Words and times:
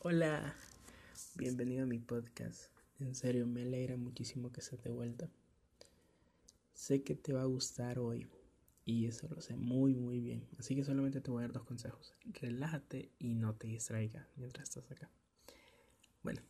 Hola, 0.00 0.54
bienvenido 1.34 1.82
a 1.82 1.86
mi 1.86 1.98
podcast. 1.98 2.70
En 3.00 3.16
serio, 3.16 3.48
me 3.48 3.62
alegra 3.62 3.96
muchísimo 3.96 4.52
que 4.52 4.60
estés 4.60 4.80
de 4.84 4.90
vuelta. 4.90 5.28
Sé 6.72 7.02
que 7.02 7.16
te 7.16 7.32
va 7.32 7.42
a 7.42 7.46
gustar 7.46 7.98
hoy 7.98 8.28
y 8.84 9.06
eso 9.06 9.26
lo 9.28 9.40
sé 9.40 9.56
muy 9.56 9.96
muy 9.96 10.20
bien. 10.20 10.46
Así 10.56 10.76
que 10.76 10.84
solamente 10.84 11.20
te 11.20 11.32
voy 11.32 11.40
a 11.40 11.46
dar 11.48 11.52
dos 11.52 11.64
consejos. 11.64 12.14
Relájate 12.26 13.10
y 13.18 13.34
no 13.34 13.56
te 13.56 13.66
distraigas 13.66 14.24
mientras 14.36 14.68
estás 14.68 14.88
acá. 14.92 15.10
Bueno, 16.22 16.42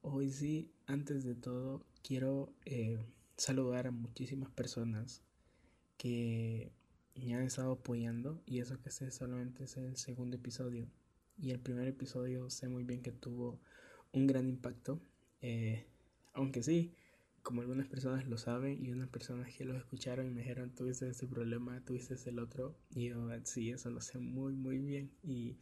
hoy 0.00 0.30
sí, 0.30 0.72
antes 0.86 1.22
de 1.22 1.34
todo, 1.34 1.84
quiero 2.02 2.54
eh, 2.64 2.98
saludar 3.36 3.88
a 3.88 3.90
muchísimas 3.90 4.48
personas 4.48 5.20
que 5.98 6.72
me 7.14 7.34
han 7.34 7.42
estado 7.42 7.72
apoyando 7.72 8.40
y 8.46 8.60
eso 8.60 8.80
que 8.80 8.88
este 8.88 9.10
solamente 9.10 9.64
es 9.64 9.76
el 9.76 9.98
segundo 9.98 10.36
episodio 10.36 10.88
y 11.38 11.50
el 11.50 11.60
primer 11.60 11.88
episodio 11.88 12.50
sé 12.50 12.68
muy 12.68 12.84
bien 12.84 13.02
que 13.02 13.12
tuvo 13.12 13.60
un 14.12 14.26
gran 14.26 14.48
impacto 14.48 15.00
eh, 15.42 15.86
aunque 16.32 16.62
sí 16.62 16.94
como 17.42 17.60
algunas 17.60 17.86
personas 17.86 18.26
lo 18.26 18.38
saben 18.38 18.84
y 18.84 18.90
unas 18.90 19.08
personas 19.08 19.54
que 19.54 19.64
lo 19.64 19.76
escucharon 19.76 20.26
y 20.26 20.30
me 20.30 20.40
dijeron 20.40 20.74
tuviste 20.74 21.08
este 21.08 21.26
problema 21.26 21.84
tuviste 21.84 22.16
el 22.28 22.38
otro 22.38 22.76
y 22.94 23.08
yo 23.08 23.28
sí 23.44 23.70
eso 23.70 23.90
lo 23.90 24.00
sé 24.00 24.18
muy 24.18 24.54
muy 24.54 24.78
bien 24.78 25.10
y 25.22 25.56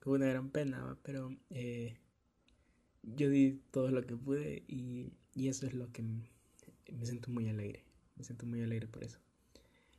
con 0.00 0.14
una 0.14 0.26
gran 0.26 0.50
pena 0.50 0.96
pero 1.02 1.36
eh, 1.50 1.98
yo 3.02 3.28
di 3.28 3.60
todo 3.70 3.90
lo 3.90 4.06
que 4.06 4.16
pude 4.16 4.64
y, 4.68 5.12
y 5.34 5.48
eso 5.48 5.66
es 5.66 5.74
lo 5.74 5.90
que 5.92 6.02
me 6.02 7.06
siento 7.06 7.30
muy 7.30 7.48
alegre 7.48 7.88
me 8.18 8.24
siento 8.24 8.46
muy 8.46 8.60
alegre 8.60 8.88
por 8.88 9.04
eso. 9.04 9.18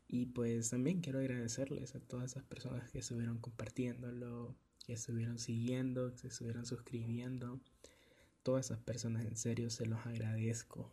Y 0.07 0.27
pues 0.27 0.69
también 0.69 1.01
quiero 1.01 1.19
agradecerles 1.19 1.95
a 1.95 1.99
todas 1.99 2.31
esas 2.31 2.43
personas 2.43 2.89
que 2.91 2.99
estuvieron 2.99 3.39
compartiéndolo, 3.39 4.55
que 4.89 4.95
estuvieron 4.95 5.37
siguiendo, 5.37 6.09
que 6.09 6.17
se 6.17 6.27
estuvieron 6.29 6.65
suscribiendo. 6.65 7.59
Todas 8.41 8.65
esas 8.65 8.79
personas 8.79 9.23
en 9.23 9.37
serio 9.37 9.69
se 9.69 9.85
los 9.85 10.03
agradezco. 10.07 10.91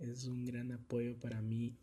Es 0.00 0.24
un 0.24 0.44
gran 0.44 0.72
apoyo 0.72 1.16
para 1.20 1.40
mí. 1.42 1.76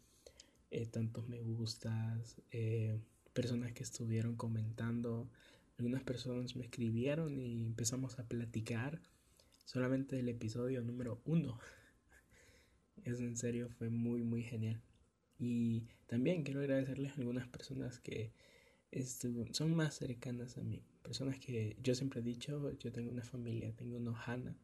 Eh, 0.72 0.88
tantos 0.88 1.30
me 1.30 1.42
gustas, 1.42 2.36
eh, 2.52 3.00
personas 3.32 3.72
que 3.72 3.82
estuvieron 3.82 4.36
comentando. 4.36 5.30
Algunas 5.78 6.04
personas 6.04 6.54
me 6.58 6.66
escribieron 6.66 7.40
y 7.40 7.64
empezamos 7.64 8.20
a 8.20 8.28
platicar 8.28 9.02
solamente 9.64 10.18
del 10.18 10.28
episodio 10.28 10.82
número 10.82 11.22
uno. 11.24 11.58
Es 13.06 13.22
en 13.22 13.38
serio, 13.38 13.70
fue 13.70 13.90
muy, 13.90 14.22
muy 14.22 14.44
genial. 14.44 14.82
Y 15.40 15.88
también 16.08 16.44
quiero 16.44 16.60
agradecerles 16.60 17.14
a 17.14 17.22
algunas 17.22 17.48
personas 17.48 18.00
que 18.00 18.34
son 19.52 19.76
más 19.76 19.96
cercanas 19.96 20.58
a 20.58 20.62
mí. 20.62 20.84
Personas 21.02 21.40
que 21.40 21.76
yo 21.82 21.96
siempre 21.96 22.20
he 22.22 22.24
dicho, 22.24 22.72
yo 22.78 22.92
tengo 22.92 23.12
una 23.12 23.24
familia, 23.24 23.76
tengo 23.76 23.98
una. 23.98 24.56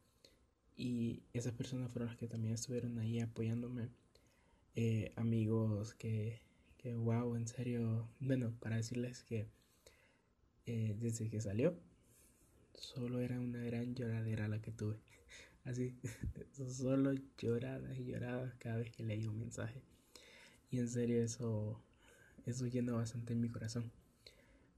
Y 0.75 1.23
esas 1.33 1.53
personas 1.53 1.91
fueron 1.91 2.09
las 2.09 2.17
que 2.17 2.27
también 2.27 2.53
estuvieron 2.53 2.99
ahí 2.99 3.19
apoyándome. 3.19 3.89
Eh, 4.75 5.11
amigos 5.15 5.93
que, 5.95 6.41
que, 6.77 6.95
wow, 6.95 7.35
en 7.35 7.47
serio. 7.47 8.07
Bueno, 8.19 8.53
para 8.59 8.77
decirles 8.77 9.23
que 9.23 9.47
eh, 10.65 10.95
desde 10.99 11.29
que 11.29 11.41
salió, 11.41 11.75
solo 12.75 13.19
era 13.19 13.39
una 13.39 13.63
gran 13.63 13.95
lloradera 13.95 14.47
la 14.47 14.61
que 14.61 14.71
tuve. 14.71 14.97
Así, 15.65 15.95
solo 16.69 17.13
lloradas 17.37 17.97
y 17.97 18.05
lloradas 18.05 18.53
cada 18.59 18.77
vez 18.77 18.91
que 18.91 19.03
leí 19.03 19.25
un 19.25 19.39
mensaje. 19.39 19.81
Y 20.71 20.79
en 20.79 20.87
serio 20.87 21.21
eso, 21.23 21.81
eso 22.45 22.67
llena 22.67 22.93
bastante 22.93 23.35
mi 23.35 23.49
corazón. 23.49 23.91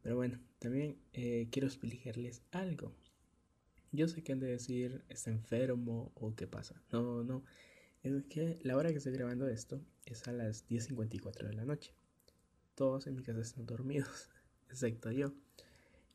Pero 0.01 0.15
bueno, 0.15 0.39
también 0.59 0.97
eh, 1.13 1.47
quiero 1.51 1.67
explicarles 1.67 2.41
algo. 2.51 2.93
Yo 3.91 4.07
sé 4.07 4.23
que 4.23 4.31
han 4.31 4.39
de 4.39 4.47
decir, 4.47 5.03
está 5.09 5.31
enfermo 5.31 6.11
o 6.15 6.35
qué 6.35 6.47
pasa. 6.47 6.81
No, 6.91 7.23
no. 7.23 7.43
Es 8.03 8.23
que 8.25 8.59
la 8.63 8.77
hora 8.77 8.89
que 8.89 8.97
estoy 8.97 9.13
grabando 9.13 9.47
esto 9.47 9.81
es 10.05 10.27
a 10.27 10.31
las 10.31 10.67
10.54 10.67 11.47
de 11.47 11.53
la 11.53 11.65
noche. 11.65 11.93
Todos 12.75 13.05
en 13.07 13.15
mi 13.15 13.23
casa 13.23 13.41
están 13.41 13.65
dormidos, 13.65 14.29
excepto 14.69 15.11
yo. 15.11 15.33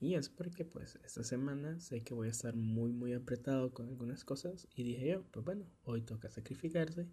Y 0.00 0.15
es 0.15 0.28
porque 0.28 0.65
pues 0.65 0.99
esta 1.05 1.22
semana 1.22 1.81
sé 1.81 2.03
que 2.03 2.12
voy 2.12 2.28
a 2.28 2.31
estar 2.31 2.55
muy 2.55 2.93
muy 2.93 3.15
apretado 3.15 3.72
con 3.72 3.89
algunas 3.89 4.25
cosas 4.25 4.69
y 4.75 4.83
dije 4.83 5.09
yo, 5.09 5.25
pues 5.31 5.44
bueno, 5.44 5.65
hoy 5.84 6.03
toca 6.03 6.28
sacrificarse, 6.31 7.06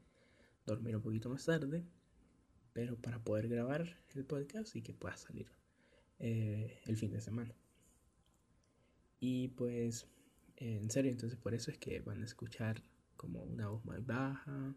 dormir 0.65 0.97
un 0.97 1.01
poquito 1.01 1.29
más 1.29 1.45
tarde 1.45 1.85
pero 2.73 2.97
para 2.97 3.19
poder 3.19 3.47
grabar 3.47 3.97
el 4.15 4.25
podcast 4.25 4.75
y 4.75 4.81
que 4.81 4.93
pueda 4.93 5.15
salir 5.15 5.47
eh, 6.19 6.79
el 6.85 6.97
fin 6.97 7.11
de 7.11 7.21
semana. 7.21 7.53
Y 9.19 9.49
pues, 9.49 10.07
en 10.57 10.89
serio, 10.89 11.11
entonces 11.11 11.39
por 11.39 11.53
eso 11.53 11.71
es 11.71 11.77
que 11.77 12.01
van 12.01 12.21
a 12.21 12.25
escuchar 12.25 12.83
como 13.15 13.43
una 13.43 13.69
voz 13.69 13.85
más 13.85 14.05
baja. 14.05 14.75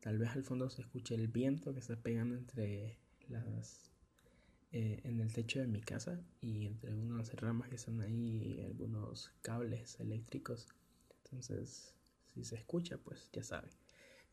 Tal 0.00 0.18
vez 0.18 0.30
al 0.30 0.44
fondo 0.44 0.70
se 0.70 0.82
escuche 0.82 1.14
el 1.14 1.28
viento 1.28 1.72
que 1.72 1.80
está 1.80 1.96
pegando 1.96 2.36
entre 2.36 2.98
las 3.28 3.90
eh, 4.72 5.00
en 5.04 5.20
el 5.20 5.32
techo 5.32 5.60
de 5.60 5.66
mi 5.66 5.80
casa 5.80 6.20
y 6.40 6.66
entre 6.66 6.92
unas 6.92 7.32
ramas 7.34 7.68
que 7.68 7.76
están 7.76 8.00
ahí 8.00 8.60
algunos 8.64 9.32
cables 9.42 9.98
eléctricos. 10.00 10.68
Entonces, 11.24 11.94
si 12.34 12.44
se 12.44 12.56
escucha, 12.56 12.98
pues 12.98 13.30
ya 13.32 13.42
saben. 13.42 13.70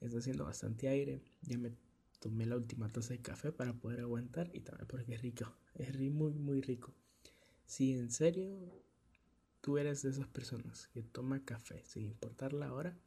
Está 0.01 0.17
haciendo 0.17 0.43
bastante 0.45 0.89
aire. 0.89 1.21
Ya 1.43 1.57
me 1.57 1.71
tomé 2.23 2.45
la 2.45 2.55
última 2.55 2.87
taza 2.87 3.13
de 3.13 3.21
café 3.21 3.51
para 3.51 3.73
poder 3.73 3.99
aguantar 3.99 4.49
y 4.53 4.61
también 4.61 4.87
porque 4.87 5.13
es 5.13 5.21
rico, 5.21 5.53
es 5.75 5.93
muy 5.99 6.33
muy 6.33 6.61
rico. 6.61 6.93
Si 7.65 7.91
en 7.91 8.11
serio 8.11 8.81
tú 9.59 9.77
eres 9.77 10.03
de 10.03 10.11
esas 10.11 10.27
personas 10.27 10.87
que 10.93 11.03
toma 11.03 11.43
café 11.43 11.83
sin 11.85 12.05
importar 12.05 12.53
la 12.53 12.71
hora, 12.71 12.97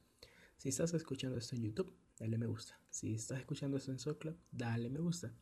si 0.59 0.69
estás 0.69 0.93
escuchando 0.93 1.39
esto 1.39 1.57
en 1.57 1.63
YouTube, 1.63 1.95
dale 2.19 2.37
me 2.37 2.47
gusta. 2.47 2.79
Si 2.91 3.15
estás 3.15 3.39
escuchando 3.39 3.79
esto 3.79 3.91
en 3.91 3.99
SoundCloud, 3.99 4.37
dale 4.53 4.91
me 4.91 5.01
gusta. 5.01 5.33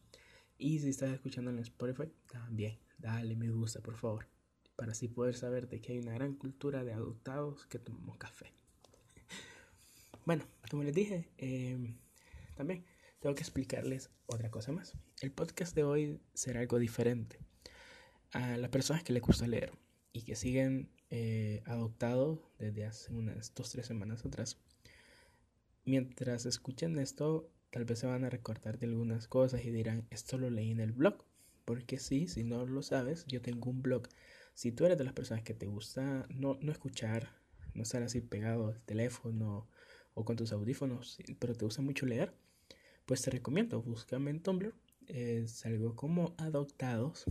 Y 0.57 0.79
si 0.79 0.91
estás 0.91 1.13
escuchando 1.13 1.51
en 1.51 1.59
Spotify, 1.59 2.13
también 2.31 2.79
dale 2.99 3.35
me 3.35 3.51
gusta, 3.51 3.81
por 3.81 3.97
favor. 3.97 4.29
Para 4.77 4.93
así 4.93 5.09
poder 5.09 5.35
saber 5.35 5.69
de 5.69 5.81
que 5.81 5.95
hay 5.95 5.99
una 5.99 6.15
gran 6.15 6.35
cultura 6.35 6.85
de 6.85 6.93
adoptados 6.93 7.67
que 7.67 7.81
tomamos 7.81 8.19
café. 8.19 8.53
bueno, 10.27 10.45
como 10.71 10.85
les 10.85 10.95
dije, 10.95 11.29
eh, 11.39 11.97
también 12.55 12.85
tengo 13.25 13.37
que 13.37 13.43
explicarles 13.43 14.11
otra 14.27 14.51
cosa 14.51 14.71
más. 14.71 14.93
El 15.23 15.33
podcast 15.33 15.75
de 15.75 15.83
hoy 15.83 16.21
será 16.35 16.61
algo 16.61 16.79
diferente. 16.79 17.39
A 18.33 18.59
las 18.59 18.69
personas 18.69 19.03
que 19.03 19.15
les 19.15 19.23
gusta 19.23 19.47
leer 19.47 19.73
y 20.13 20.25
que 20.25 20.37
siguen 20.37 20.91
eh, 21.09 21.63
adoptado 21.65 22.53
desde 22.59 22.85
hace 22.85 23.15
unas 23.15 23.55
dos 23.55 23.71
tres 23.71 23.87
semanas 23.87 24.27
atrás, 24.27 24.59
mientras 25.87 26.45
escuchen 26.45 26.99
esto, 26.99 27.51
tal 27.71 27.87
vez 27.87 28.01
se 28.01 28.07
van 28.07 28.25
a 28.25 28.29
recordar 28.29 28.79
de 28.79 28.89
algunas 28.89 29.27
cosas 29.27 29.65
y 29.65 29.71
dirán, 29.71 30.07
esto 30.11 30.37
lo 30.37 30.51
leí 30.51 30.71
en 30.71 30.81
el 30.81 30.93
blog. 30.93 31.25
Porque 31.65 31.99
sí, 31.99 32.29
si 32.29 32.45
no 32.45 32.67
lo 32.67 32.83
sabes, 32.83 33.25
yo 33.27 33.41
tengo 33.41 33.71
un 33.71 33.81
blog. 33.81 34.07
Si 34.53 34.71
tú 34.71 34.85
eres 34.85 34.99
de 34.99 35.05
las 35.05 35.15
personas 35.15 35.45
que 35.45 35.55
te 35.55 35.65
gusta 35.65 36.27
no, 36.29 36.59
no 36.61 36.71
escuchar, 36.71 37.31
no 37.73 37.85
estar 37.85 38.03
así 38.03 38.21
pegado 38.21 38.69
al 38.69 38.83
teléfono 38.83 39.67
o 40.13 40.27
con 40.27 40.37
tus 40.37 40.53
audífonos, 40.53 41.17
pero 41.39 41.55
te 41.55 41.65
gusta 41.65 41.81
mucho 41.81 42.05
leer, 42.05 42.35
pues 43.07 43.23
te 43.23 43.31
recomiendo, 43.31 43.83
búscame 43.83 44.31
en 44.31 44.41
Tumblr, 44.41 44.75
es 45.07 45.67
algo 45.67 45.95
como 45.95 46.35
adoptados, 46.39 47.25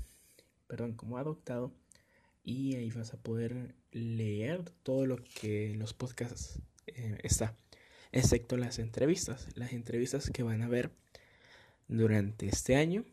perdón, 0.68 0.94
como 0.94 1.18
adoptado, 1.18 1.74
y 2.44 2.76
ahí 2.76 2.92
vas 2.92 3.14
a 3.14 3.18
poder 3.18 3.74
leer 3.92 4.70
todo 4.84 5.06
lo 5.06 5.18
que 5.18 5.72
en 5.72 5.80
los 5.80 5.94
podcasts 5.94 6.60
eh, 6.88 7.18
está, 7.24 7.58
excepto 8.12 8.58
las 8.58 8.78
entrevistas, 8.80 9.48
las 9.56 9.74
entrevistas 9.74 10.30
que 10.30 10.44
van 10.44 10.62
a 10.62 10.68
ver 10.68 10.92
durante 11.88 12.48
este 12.48 12.76
año 12.76 13.06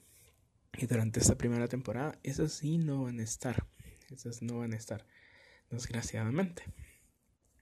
y 0.77 0.87
durante 0.87 1.21
esta 1.21 1.39
primera 1.39 1.69
temporada, 1.69 2.19
esas 2.23 2.53
sí 2.53 2.77
no 2.77 3.05
van 3.05 3.21
a 3.21 3.23
estar, 3.23 3.67
esas 4.11 4.43
no 4.43 4.59
van 4.59 4.75
a 4.75 4.77
estar, 4.77 5.07
desgraciadamente, 5.71 6.65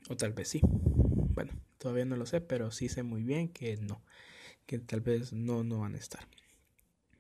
o 0.09 0.17
tal 0.17 0.33
vez 0.33 0.49
sí, 0.49 0.61
bueno, 0.63 1.53
todavía 1.79 2.05
no 2.05 2.17
lo 2.17 2.27
sé, 2.27 2.41
pero 2.41 2.73
sí 2.73 2.89
sé 2.89 3.05
muy 3.05 3.23
bien 3.23 3.49
que 3.49 3.77
no 3.77 4.03
que 4.69 4.79
tal 4.79 5.01
vez 5.01 5.33
no, 5.33 5.65
no 5.65 5.81
van 5.81 5.95
a 5.95 5.99
estar. 5.99 6.29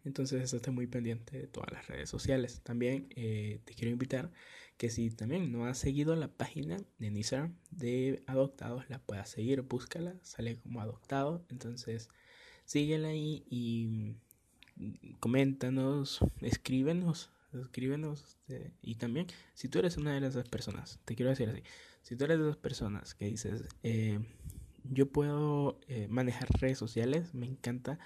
Entonces 0.04 0.52
esté 0.52 0.70
muy 0.70 0.86
pendiente 0.86 1.38
de 1.38 1.46
todas 1.46 1.72
las 1.72 1.86
redes 1.88 2.10
sociales. 2.10 2.60
También 2.62 3.08
eh, 3.16 3.60
te 3.64 3.74
quiero 3.74 3.90
invitar 3.90 4.30
que 4.76 4.90
si 4.90 5.10
también 5.10 5.50
no 5.50 5.66
has 5.66 5.78
seguido 5.78 6.14
la 6.14 6.28
página 6.28 6.76
de 6.98 7.06
Instagram 7.06 7.56
de 7.70 8.22
Adoptados, 8.26 8.88
la 8.90 8.98
puedas 9.00 9.30
seguir, 9.30 9.62
búscala, 9.62 10.14
sale 10.22 10.56
como 10.58 10.82
Adoptado. 10.82 11.44
Entonces 11.48 12.10
síguela 12.66 13.08
ahí 13.08 13.44
y 13.48 14.14
coméntanos, 15.18 16.20
escríbenos, 16.42 17.30
escríbenos. 17.54 18.24
Este, 18.24 18.74
y 18.82 18.96
también, 18.96 19.26
si 19.54 19.68
tú 19.68 19.78
eres 19.78 19.96
una 19.96 20.20
de 20.20 20.28
esas 20.28 20.48
personas, 20.50 21.00
te 21.06 21.16
quiero 21.16 21.30
decir 21.30 21.48
así, 21.48 21.62
si 22.02 22.14
tú 22.14 22.26
eres 22.26 22.38
de 22.38 22.44
esas 22.44 22.58
personas 22.58 23.14
que 23.14 23.24
dices, 23.24 23.64
eh, 23.82 24.20
yo 24.84 25.10
puedo 25.10 25.80
eh, 25.88 26.08
manejar 26.08 26.48
redes 26.60 26.78
sociales, 26.78 27.34
me 27.34 27.46
encanta, 27.46 27.98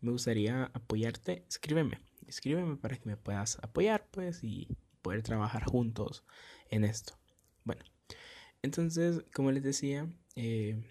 me 0.00 0.12
gustaría 0.12 0.64
apoyarte, 0.74 1.44
escríbeme, 1.48 2.00
escríbeme 2.26 2.76
para 2.76 2.96
que 2.96 3.08
me 3.08 3.16
puedas 3.16 3.58
apoyar, 3.62 4.06
pues, 4.10 4.42
y 4.42 4.68
poder 5.02 5.22
trabajar 5.22 5.64
juntos 5.64 6.24
en 6.70 6.84
esto. 6.84 7.18
Bueno, 7.64 7.82
Entonces, 8.62 9.22
como 9.34 9.52
les 9.52 9.62
decía, 9.62 10.08
eh, 10.36 10.82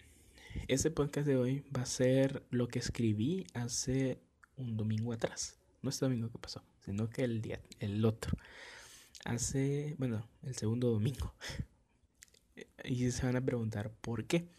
este 0.68 0.91
podcast 0.91 1.27
de 1.27 1.38
hoy 1.38 1.63
va 1.75 1.81
a 1.83 1.86
ser 1.86 2.44
lo 2.50 2.68
que 2.68 2.80
escribí 2.80 3.45
hace 3.53 4.19
un 4.57 4.77
domingo 4.77 5.13
atrás. 5.13 5.59
No 5.81 5.89
este 5.89 6.06
domingo 6.06 6.30
que 6.30 6.38
pasó, 6.39 6.63
sino 6.83 7.09
que 7.09 7.24
el 7.24 7.41
día, 7.41 7.62
el 7.80 8.03
otro. 8.06 8.38
Hace, 9.25 9.95
bueno, 9.97 10.27
el 10.44 10.56
segundo 10.56 10.89
domingo. 10.91 11.33
y 12.83 13.12
se 13.12 13.25
van 13.25 13.36
a 13.36 13.45
preguntar 13.45 13.91
por 14.01 14.25
qué. 14.25 14.50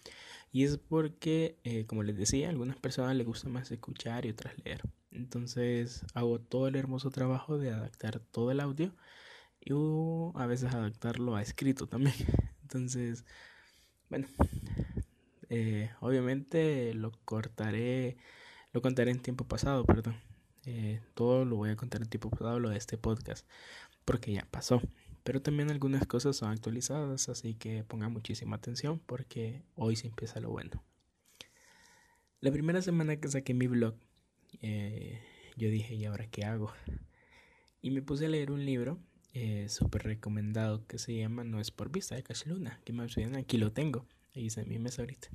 Y 0.52 0.64
es 0.64 0.78
porque, 0.78 1.58
eh, 1.64 1.86
como 1.86 2.02
les 2.02 2.16
decía, 2.16 2.48
a 2.48 2.50
algunas 2.50 2.76
personas 2.76 3.16
les 3.16 3.26
gusta 3.26 3.48
más 3.48 3.70
escuchar 3.70 4.26
y 4.26 4.30
otras 4.30 4.54
leer. 4.64 4.82
Entonces 5.12 6.04
hago 6.14 6.40
todo 6.40 6.68
el 6.68 6.76
hermoso 6.76 7.10
trabajo 7.10 7.58
de 7.58 7.70
adaptar 7.70 8.20
todo 8.20 8.50
el 8.50 8.60
audio 8.60 8.94
y 9.60 9.72
a 10.34 10.46
veces 10.46 10.72
adaptarlo 10.74 11.36
a 11.36 11.42
escrito 11.42 11.86
también. 11.86 12.14
Entonces, 12.62 13.24
bueno, 14.08 14.28
eh, 15.48 15.90
obviamente 16.00 16.94
lo 16.94 17.12
cortaré, 17.24 18.16
lo 18.72 18.82
contaré 18.82 19.10
en 19.10 19.20
tiempo 19.20 19.46
pasado, 19.46 19.84
perdón. 19.84 20.16
Eh, 20.66 21.00
todo 21.14 21.44
lo 21.44 21.56
voy 21.56 21.70
a 21.70 21.76
contar 21.76 22.02
en 22.02 22.08
tiempo 22.08 22.30
pasado, 22.30 22.60
lo 22.60 22.70
de 22.70 22.78
este 22.78 22.98
podcast, 22.98 23.46
porque 24.04 24.32
ya 24.32 24.46
pasó. 24.50 24.80
Pero 25.30 25.42
también 25.42 25.70
algunas 25.70 26.08
cosas 26.08 26.34
son 26.34 26.50
actualizadas, 26.50 27.28
así 27.28 27.54
que 27.54 27.84
pongan 27.84 28.12
muchísima 28.12 28.56
atención 28.56 28.98
porque 29.06 29.62
hoy 29.76 29.94
se 29.94 30.08
empieza 30.08 30.40
lo 30.40 30.50
bueno. 30.50 30.82
La 32.40 32.50
primera 32.50 32.82
semana 32.82 33.14
que 33.14 33.28
saqué 33.28 33.54
mi 33.54 33.68
blog, 33.68 33.94
eh, 34.60 35.22
yo 35.56 35.70
dije, 35.70 35.94
¿y 35.94 36.04
ahora 36.04 36.26
qué 36.26 36.44
hago? 36.44 36.72
Y 37.80 37.92
me 37.92 38.02
puse 38.02 38.26
a 38.26 38.28
leer 38.28 38.50
un 38.50 38.64
libro 38.66 38.98
eh, 39.32 39.68
súper 39.68 40.02
recomendado 40.02 40.84
que 40.88 40.98
se 40.98 41.16
llama 41.16 41.44
No 41.44 41.60
es 41.60 41.70
por 41.70 41.92
vista 41.92 42.16
de 42.16 42.24
Cash 42.24 42.46
Luna, 42.46 42.80
que 42.84 42.92
me 42.92 43.08
suena, 43.08 43.38
aquí 43.38 43.56
lo 43.56 43.70
tengo, 43.70 44.06
ahí 44.34 44.48
está 44.48 44.62
en 44.62 44.68
mi 44.68 44.80
mesa 44.80 45.02
ahorita. 45.02 45.28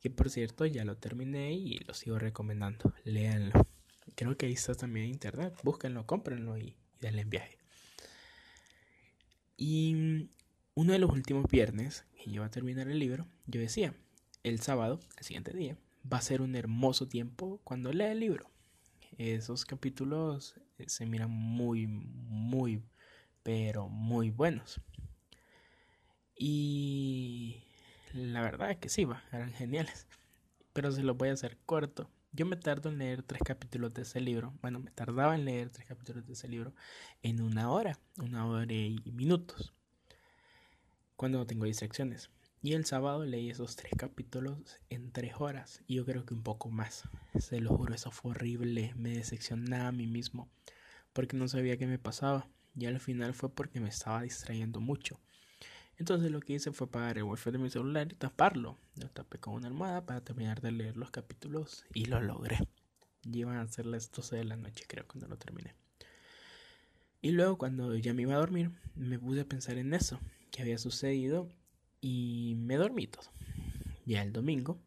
Que 0.00 0.08
por 0.08 0.30
cierto 0.30 0.64
ya 0.64 0.86
lo 0.86 0.96
terminé 0.96 1.52
y 1.52 1.80
lo 1.80 1.92
sigo 1.92 2.18
recomendando, 2.18 2.94
léanlo. 3.04 3.52
Creo 4.14 4.38
que 4.38 4.46
ahí 4.46 4.54
está 4.54 4.74
también 4.74 5.04
en 5.04 5.12
internet, 5.12 5.52
búsquenlo, 5.62 6.06
cómprenlo 6.06 6.56
y, 6.56 6.78
y 6.94 6.98
denle 7.02 7.20
en 7.20 7.28
viaje. 7.28 7.57
Y 9.60 10.30
uno 10.74 10.92
de 10.92 11.00
los 11.00 11.10
últimos 11.10 11.50
viernes 11.50 12.06
que 12.16 12.30
iba 12.30 12.46
a 12.46 12.50
terminar 12.50 12.86
el 12.88 13.00
libro, 13.00 13.26
yo 13.48 13.60
decía, 13.60 13.92
el 14.44 14.60
sábado, 14.60 15.00
el 15.16 15.24
siguiente 15.24 15.52
día, 15.52 15.76
va 16.10 16.18
a 16.18 16.22
ser 16.22 16.40
un 16.40 16.54
hermoso 16.54 17.08
tiempo 17.08 17.60
cuando 17.64 17.92
lea 17.92 18.12
el 18.12 18.20
libro. 18.20 18.48
Esos 19.18 19.64
capítulos 19.64 20.54
eh, 20.78 20.88
se 20.88 21.06
miran 21.06 21.30
muy, 21.30 21.88
muy, 21.88 22.84
pero 23.42 23.88
muy 23.88 24.30
buenos. 24.30 24.80
Y 26.36 27.64
la 28.12 28.40
verdad 28.42 28.70
es 28.70 28.76
que 28.76 28.88
sí, 28.88 29.04
va, 29.04 29.24
eran 29.32 29.52
geniales. 29.52 30.06
Pero 30.72 30.92
se 30.92 31.02
los 31.02 31.16
voy 31.16 31.30
a 31.30 31.32
hacer 31.32 31.58
corto. 31.66 32.08
Yo 32.32 32.46
me 32.46 32.56
tardo 32.56 32.90
en 32.90 32.98
leer 32.98 33.22
tres 33.22 33.42
capítulos 33.44 33.94
de 33.94 34.02
ese 34.02 34.20
libro. 34.20 34.52
Bueno, 34.60 34.78
me 34.78 34.90
tardaba 34.90 35.34
en 35.34 35.44
leer 35.44 35.70
tres 35.70 35.86
capítulos 35.86 36.26
de 36.26 36.34
ese 36.34 36.48
libro 36.48 36.74
en 37.22 37.40
una 37.40 37.70
hora, 37.70 37.98
una 38.18 38.46
hora 38.46 38.72
y 38.72 39.00
minutos. 39.12 39.72
Cuando 41.16 41.38
no 41.38 41.46
tengo 41.46 41.64
distracciones. 41.64 42.30
Y 42.60 42.74
el 42.74 42.84
sábado 42.84 43.24
leí 43.24 43.50
esos 43.50 43.76
tres 43.76 43.92
capítulos 43.96 44.78
en 44.90 45.12
tres 45.12 45.34
horas. 45.38 45.82
Y 45.86 45.94
yo 45.94 46.04
creo 46.04 46.26
que 46.26 46.34
un 46.34 46.42
poco 46.42 46.70
más. 46.70 47.08
Se 47.38 47.60
lo 47.60 47.76
juro, 47.76 47.94
eso 47.94 48.10
fue 48.10 48.32
horrible. 48.32 48.92
Me 48.96 49.10
decepcionaba 49.10 49.88
a 49.88 49.92
mí 49.92 50.06
mismo. 50.06 50.50
Porque 51.12 51.36
no 51.36 51.48
sabía 51.48 51.76
qué 51.78 51.86
me 51.86 51.98
pasaba. 51.98 52.48
Y 52.76 52.86
al 52.86 53.00
final 53.00 53.34
fue 53.34 53.48
porque 53.54 53.80
me 53.80 53.88
estaba 53.88 54.22
distrayendo 54.22 54.80
mucho. 54.80 55.18
Entonces 55.98 56.30
lo 56.30 56.40
que 56.40 56.54
hice 56.54 56.70
fue 56.70 56.86
apagar 56.86 57.18
el 57.18 57.24
wifi 57.24 57.50
de 57.50 57.58
mi 57.58 57.70
celular 57.70 58.06
y 58.10 58.14
taparlo. 58.14 58.78
Lo 58.94 59.10
tapé 59.10 59.38
con 59.38 59.54
una 59.54 59.66
almohada 59.66 60.06
para 60.06 60.20
terminar 60.20 60.60
de 60.60 60.70
leer 60.70 60.96
los 60.96 61.10
capítulos 61.10 61.84
y 61.92 62.04
lo 62.04 62.20
logré. 62.20 62.58
Iban 63.24 63.56
a 63.56 63.66
ser 63.66 63.84
las 63.86 64.10
12 64.12 64.36
de 64.36 64.44
la 64.44 64.56
noche 64.56 64.84
creo 64.86 65.06
cuando 65.08 65.26
lo 65.26 65.36
terminé. 65.36 65.74
Y 67.20 67.32
luego 67.32 67.58
cuando 67.58 67.96
ya 67.96 68.14
me 68.14 68.22
iba 68.22 68.34
a 68.34 68.38
dormir 68.38 68.70
me 68.94 69.18
puse 69.18 69.40
a 69.40 69.44
pensar 69.44 69.76
en 69.76 69.92
eso 69.92 70.20
que 70.52 70.62
había 70.62 70.78
sucedido 70.78 71.48
y 72.00 72.54
me 72.58 72.76
dormí 72.76 73.08
todo. 73.08 73.30
Ya 74.06 74.22
el 74.22 74.32
domingo, 74.32 74.80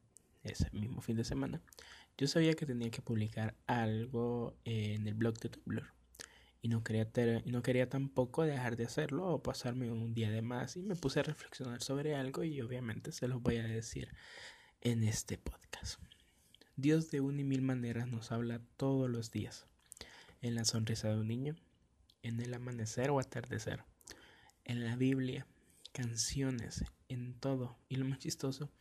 ese 0.43 0.69
mismo 0.71 1.01
fin 1.01 1.17
de 1.17 1.25
semana, 1.25 1.61
yo 2.17 2.27
sabía 2.27 2.53
que 2.53 2.65
tenía 2.65 2.89
que 2.89 3.01
publicar 3.01 3.55
algo 3.67 4.55
en 4.63 5.07
el 5.07 5.13
blog 5.13 5.37
de 5.39 5.49
Tumblr 5.49 6.00
y 6.61 6.67
no 6.67 6.83
quería, 6.83 7.09
no 7.45 7.63
quería 7.63 7.89
tampoco 7.89 8.43
dejar 8.43 8.77
de 8.77 8.85
hacerlo 8.85 9.27
o 9.27 9.43
pasarme 9.43 9.91
un 9.91 10.13
día 10.13 10.29
de 10.29 10.41
más 10.41 10.77
y 10.77 10.83
me 10.83 10.95
puse 10.95 11.19
a 11.19 11.23
reflexionar 11.23 11.81
sobre 11.81 12.15
algo 12.15 12.43
y 12.43 12.61
obviamente 12.61 13.11
se 13.11 13.27
los 13.27 13.41
voy 13.41 13.57
a 13.57 13.63
decir 13.63 14.09
en 14.81 15.03
este 15.03 15.37
podcast. 15.37 15.99
Dios 16.75 17.11
de 17.11 17.21
una 17.21 17.41
y 17.41 17.43
mil 17.43 17.61
maneras 17.61 18.07
nos 18.07 18.31
habla 18.31 18.61
todos 18.77 19.09
los 19.09 19.31
días, 19.31 19.67
en 20.41 20.55
la 20.55 20.65
sonrisa 20.65 21.09
de 21.09 21.19
un 21.19 21.27
niño, 21.27 21.55
en 22.23 22.39
el 22.39 22.53
amanecer 22.53 23.09
o 23.09 23.19
atardecer, 23.19 23.83
en 24.63 24.83
la 24.83 24.95
Biblia, 24.95 25.47
canciones, 25.91 26.83
en 27.09 27.33
todo. 27.39 27.77
Y 27.89 27.95
lo 27.95 28.05
más 28.05 28.19
chistoso 28.19 28.71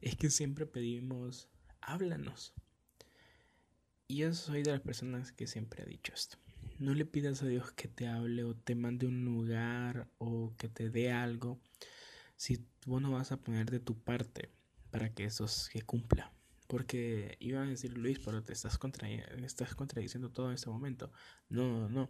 es 0.00 0.16
que 0.16 0.30
siempre 0.30 0.66
pedimos, 0.66 1.48
háblanos. 1.80 2.54
Y 4.06 4.16
yo 4.16 4.34
soy 4.34 4.62
de 4.62 4.72
las 4.72 4.80
personas 4.80 5.32
que 5.32 5.46
siempre 5.46 5.82
ha 5.82 5.86
dicho 5.86 6.12
esto. 6.12 6.36
No 6.80 6.94
le 6.94 7.04
pidas 7.04 7.42
a 7.42 7.46
Dios 7.46 7.72
que 7.72 7.88
te 7.88 8.08
hable 8.08 8.42
o 8.42 8.56
te 8.56 8.74
mande 8.74 9.06
un 9.06 9.22
lugar 9.22 10.08
o 10.16 10.54
que 10.56 10.70
te 10.70 10.88
dé 10.88 11.12
algo 11.12 11.60
si 12.36 12.56
tú 12.80 13.00
no 13.00 13.10
vas 13.10 13.32
a 13.32 13.36
poner 13.36 13.70
de 13.70 13.80
tu 13.80 13.98
parte 13.98 14.50
para 14.90 15.12
que 15.12 15.24
eso 15.24 15.46
se 15.46 15.82
cumpla. 15.82 16.32
Porque 16.68 17.36
iba 17.38 17.60
a 17.60 17.66
decir 17.66 17.98
Luis, 17.98 18.18
pero 18.20 18.42
te 18.42 18.54
estás, 18.54 18.78
estás 19.44 19.74
contradiciendo 19.74 20.30
todo 20.30 20.48
en 20.48 20.54
este 20.54 20.70
momento. 20.70 21.12
No, 21.50 21.80
no, 21.80 21.90
no. 21.90 22.08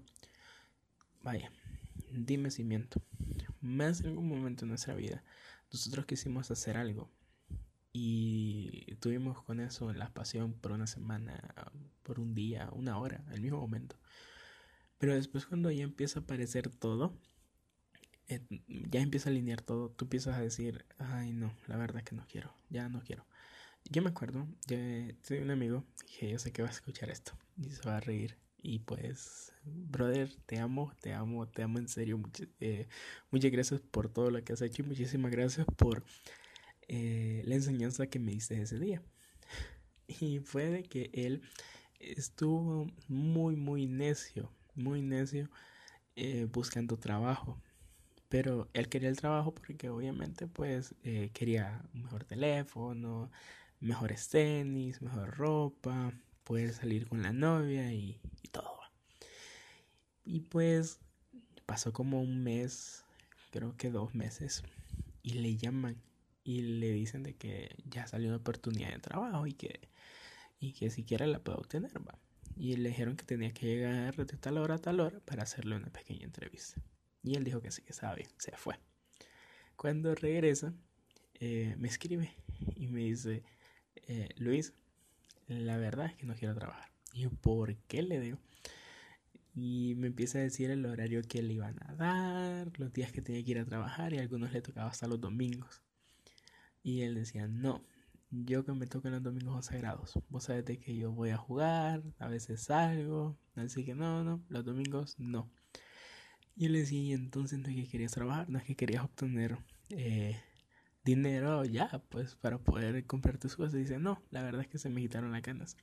Vaya, 1.24 1.50
dime 2.12 2.52
si 2.52 2.62
miento. 2.62 3.02
Más 3.60 4.02
en 4.02 4.10
algún 4.10 4.28
momento 4.28 4.64
en 4.64 4.68
nuestra 4.68 4.94
vida, 4.94 5.24
nosotros 5.72 6.06
quisimos 6.06 6.48
hacer 6.52 6.76
algo 6.76 7.10
y 7.92 8.94
tuvimos 9.00 9.42
con 9.42 9.58
eso 9.58 9.92
la 9.92 10.14
pasión 10.14 10.52
por 10.52 10.70
una 10.70 10.86
semana, 10.86 11.42
por 12.04 12.20
un 12.20 12.34
día, 12.36 12.70
una 12.72 12.98
hora, 12.98 13.24
el 13.32 13.40
mismo 13.40 13.58
momento. 13.58 13.96
Pero 15.00 15.14
después 15.14 15.46
cuando 15.46 15.70
ya 15.70 15.82
empieza 15.82 16.20
a 16.20 16.22
aparecer 16.22 16.68
todo, 16.68 17.18
ya 18.68 19.00
empieza 19.00 19.30
a 19.30 19.32
alinear 19.32 19.62
todo, 19.62 19.90
tú 19.90 20.04
empiezas 20.04 20.36
a 20.36 20.42
decir, 20.42 20.84
ay 20.98 21.32
no, 21.32 21.54
la 21.68 21.78
verdad 21.78 22.04
que 22.04 22.14
no 22.14 22.26
quiero, 22.28 22.54
ya 22.68 22.86
no 22.90 23.02
quiero. 23.02 23.26
Yo 23.88 24.02
me 24.02 24.10
acuerdo, 24.10 24.46
yo 24.66 24.76
tengo 25.26 25.42
un 25.42 25.50
amigo 25.52 25.86
que 26.18 26.30
yo 26.30 26.38
sé 26.38 26.52
que 26.52 26.60
va 26.60 26.68
a 26.68 26.72
escuchar 26.72 27.08
esto 27.08 27.32
y 27.56 27.70
se 27.70 27.80
va 27.82 27.96
a 27.96 28.00
reír. 28.00 28.36
Y 28.62 28.80
pues, 28.80 29.54
brother, 29.64 30.34
te 30.44 30.58
amo, 30.58 30.92
te 31.00 31.14
amo, 31.14 31.48
te 31.48 31.62
amo 31.62 31.78
en 31.78 31.88
serio. 31.88 32.20
Eh, 32.60 32.86
muchas 33.30 33.50
gracias 33.50 33.80
por 33.80 34.12
todo 34.12 34.30
lo 34.30 34.44
que 34.44 34.52
has 34.52 34.60
hecho 34.60 34.82
y 34.82 34.84
muchísimas 34.84 35.32
gracias 35.32 35.66
por 35.78 36.04
eh, 36.88 37.42
la 37.46 37.54
enseñanza 37.54 38.06
que 38.08 38.18
me 38.18 38.32
diste 38.32 38.60
ese 38.60 38.78
día. 38.78 39.02
Y 40.08 40.40
fue 40.40 40.66
de 40.66 40.82
que 40.82 41.10
él 41.14 41.40
estuvo 42.00 42.86
muy, 43.08 43.56
muy 43.56 43.86
necio 43.86 44.52
muy 44.82 45.02
necio 45.02 45.48
eh, 46.16 46.46
buscando 46.50 46.98
trabajo. 46.98 47.60
Pero 48.28 48.68
él 48.74 48.88
quería 48.88 49.08
el 49.08 49.16
trabajo 49.16 49.54
porque 49.54 49.88
obviamente 49.88 50.46
pues 50.46 50.94
eh, 51.02 51.30
quería 51.34 51.82
un 51.94 52.04
mejor 52.04 52.24
teléfono, 52.24 53.30
mejores 53.80 54.28
tenis, 54.28 55.02
mejor 55.02 55.36
ropa, 55.36 56.12
poder 56.44 56.72
salir 56.72 57.08
con 57.08 57.22
la 57.22 57.32
novia 57.32 57.92
y, 57.92 58.20
todo. 58.52 58.80
Y 60.24 60.40
pues 60.40 61.00
pasó 61.66 61.92
como 61.92 62.20
un 62.20 62.42
mes, 62.42 63.04
creo 63.50 63.76
que 63.76 63.90
dos 63.90 64.14
meses, 64.14 64.62
y 65.22 65.34
le 65.34 65.56
llaman 65.56 65.96
y 66.44 66.62
le 66.62 66.92
dicen 66.92 67.22
de 67.22 67.34
que 67.34 67.76
ya 67.84 68.06
salió 68.06 68.28
una 68.28 68.38
oportunidad 68.38 68.90
de 68.90 68.98
trabajo 68.98 69.46
y 69.46 69.54
que, 69.54 69.88
y 70.58 70.72
que 70.72 70.90
siquiera 70.90 71.26
la 71.26 71.38
puede 71.38 71.58
obtener. 71.58 71.98
¿va? 71.98 72.18
Y 72.60 72.76
le 72.76 72.90
dijeron 72.90 73.16
que 73.16 73.24
tenía 73.24 73.54
que 73.54 73.64
llegar 73.64 74.14
de 74.14 74.36
tal 74.36 74.58
hora 74.58 74.74
a 74.74 74.78
tal 74.78 75.00
hora 75.00 75.18
para 75.20 75.44
hacerle 75.44 75.76
una 75.76 75.88
pequeña 75.88 76.26
entrevista. 76.26 76.78
Y 77.22 77.34
él 77.34 77.42
dijo 77.42 77.62
que 77.62 77.70
sí, 77.70 77.80
que 77.80 77.92
estaba 77.92 78.14
bien, 78.14 78.28
se 78.36 78.54
fue. 78.54 78.78
Cuando 79.76 80.14
regresa, 80.14 80.74
eh, 81.36 81.74
me 81.78 81.88
escribe 81.88 82.34
y 82.76 82.88
me 82.88 83.00
dice, 83.00 83.44
eh, 84.08 84.28
Luis, 84.36 84.74
la 85.48 85.78
verdad 85.78 86.08
es 86.08 86.16
que 86.16 86.26
no 86.26 86.34
quiero 86.34 86.54
trabajar. 86.54 86.90
Y 87.14 87.22
yo, 87.22 87.30
¿por 87.30 87.76
qué 87.88 88.02
le 88.02 88.20
digo? 88.20 88.38
Y 89.54 89.94
me 89.96 90.08
empieza 90.08 90.36
a 90.36 90.42
decir 90.42 90.70
el 90.70 90.84
horario 90.84 91.22
que 91.22 91.40
le 91.40 91.54
iban 91.54 91.82
a 91.82 91.94
dar, 91.94 92.78
los 92.78 92.92
días 92.92 93.10
que 93.10 93.22
tenía 93.22 93.42
que 93.42 93.52
ir 93.52 93.58
a 93.58 93.64
trabajar 93.64 94.12
y 94.12 94.18
algunos 94.18 94.52
le 94.52 94.60
tocaba 94.60 94.90
hasta 94.90 95.06
los 95.06 95.18
domingos. 95.18 95.80
Y 96.82 97.00
él 97.02 97.14
decía, 97.14 97.48
no, 97.48 97.82
yo 98.30 98.64
que 98.64 98.72
me 98.72 98.86
toquen 98.86 99.12
los 99.12 99.22
domingos 99.22 99.66
sagrados. 99.66 100.18
Vos 100.28 100.44
sabés 100.44 100.64
de 100.64 100.78
que 100.78 100.96
yo 100.96 101.12
voy 101.12 101.30
a 101.30 101.36
jugar, 101.36 102.02
a 102.18 102.28
veces 102.28 102.62
salgo, 102.62 103.36
así 103.56 103.84
que 103.84 103.94
no, 103.94 104.24
no, 104.24 104.42
los 104.48 104.64
domingos 104.64 105.18
no. 105.18 105.50
Y 106.56 106.66
él 106.66 106.72
le 106.72 106.80
decía, 106.80 107.00
y 107.00 107.12
entonces 107.12 107.58
no 107.58 107.68
es 107.68 107.74
que 107.74 107.88
querías 107.88 108.12
trabajar, 108.12 108.48
no 108.48 108.58
es 108.58 108.64
que 108.64 108.76
querías 108.76 109.04
obtener 109.04 109.58
eh, 109.90 110.40
dinero 111.04 111.64
ya, 111.64 112.02
pues 112.08 112.36
para 112.36 112.58
poder 112.58 113.04
comprar 113.06 113.38
tus 113.38 113.56
cosas. 113.56 113.74
Dice, 113.74 113.98
no, 113.98 114.22
la 114.30 114.42
verdad 114.42 114.62
es 114.62 114.68
que 114.68 114.78
se 114.78 114.90
me 114.90 115.00
quitaron 115.00 115.32
las 115.32 115.42
ganas. 115.42 115.76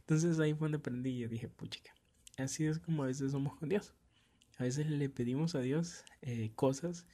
Entonces 0.00 0.38
ahí 0.40 0.54
fue 0.54 0.66
donde 0.66 0.78
aprendí 0.78 1.10
y 1.10 1.18
yo 1.20 1.28
dije, 1.28 1.48
puchica, 1.48 1.92
así 2.38 2.64
es 2.66 2.78
como 2.78 3.02
a 3.04 3.06
veces 3.06 3.32
somos 3.32 3.56
con 3.56 3.68
Dios. 3.68 3.94
A 4.58 4.64
veces 4.64 4.86
le 4.88 5.08
pedimos 5.08 5.54
a 5.54 5.60
Dios 5.60 6.04
eh, 6.22 6.50
cosas 6.54 7.06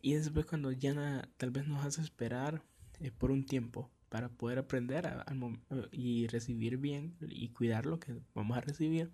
y 0.00 0.14
después 0.14 0.46
cuando 0.46 0.70
ya 0.70 1.28
tal 1.36 1.50
vez 1.50 1.66
nos 1.66 1.84
hace 1.84 2.00
esperar 2.02 2.62
eh, 3.00 3.10
por 3.10 3.30
un 3.32 3.44
tiempo 3.46 3.90
para 4.12 4.28
poder 4.28 4.58
aprender 4.58 5.08
y 5.90 6.26
recibir 6.26 6.76
bien 6.76 7.16
y 7.30 7.48
cuidar 7.48 7.86
lo 7.86 7.98
que 7.98 8.14
vamos 8.34 8.58
a 8.58 8.60
recibir. 8.60 9.10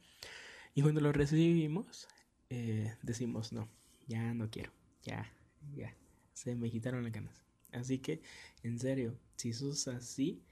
Y 0.75 0.83
cuando 0.83 1.00
lo 1.00 1.12
recibimos, 1.12 2.09
eh, 2.50 2.93
decimos, 3.02 3.52
no, 3.52 3.69
ya 4.09 4.35
no 4.35 4.50
quiero, 4.50 4.73
ya, 5.05 5.33
ya, 5.76 5.95
se 6.33 6.57
me 6.57 6.69
quitaron 6.69 7.05
las 7.05 7.12
ganas. 7.12 7.45
Así 7.71 8.00
que, 8.00 8.23
en 8.64 8.81
serio, 8.81 9.17
si 9.37 9.52
sos 9.52 9.87
así, 9.87 10.43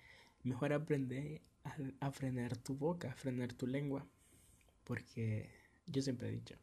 mejor 0.44 0.72
aprende 0.72 1.42
a, 1.64 2.06
a 2.06 2.12
frenar 2.12 2.56
tu 2.56 2.76
boca, 2.76 3.10
a 3.10 3.16
frenar 3.16 3.52
tu 3.52 3.66
lengua. 3.66 4.06
Porque 4.84 5.50
yo 5.86 6.02
siempre 6.02 6.28
he 6.28 6.32
dicho, 6.32 6.54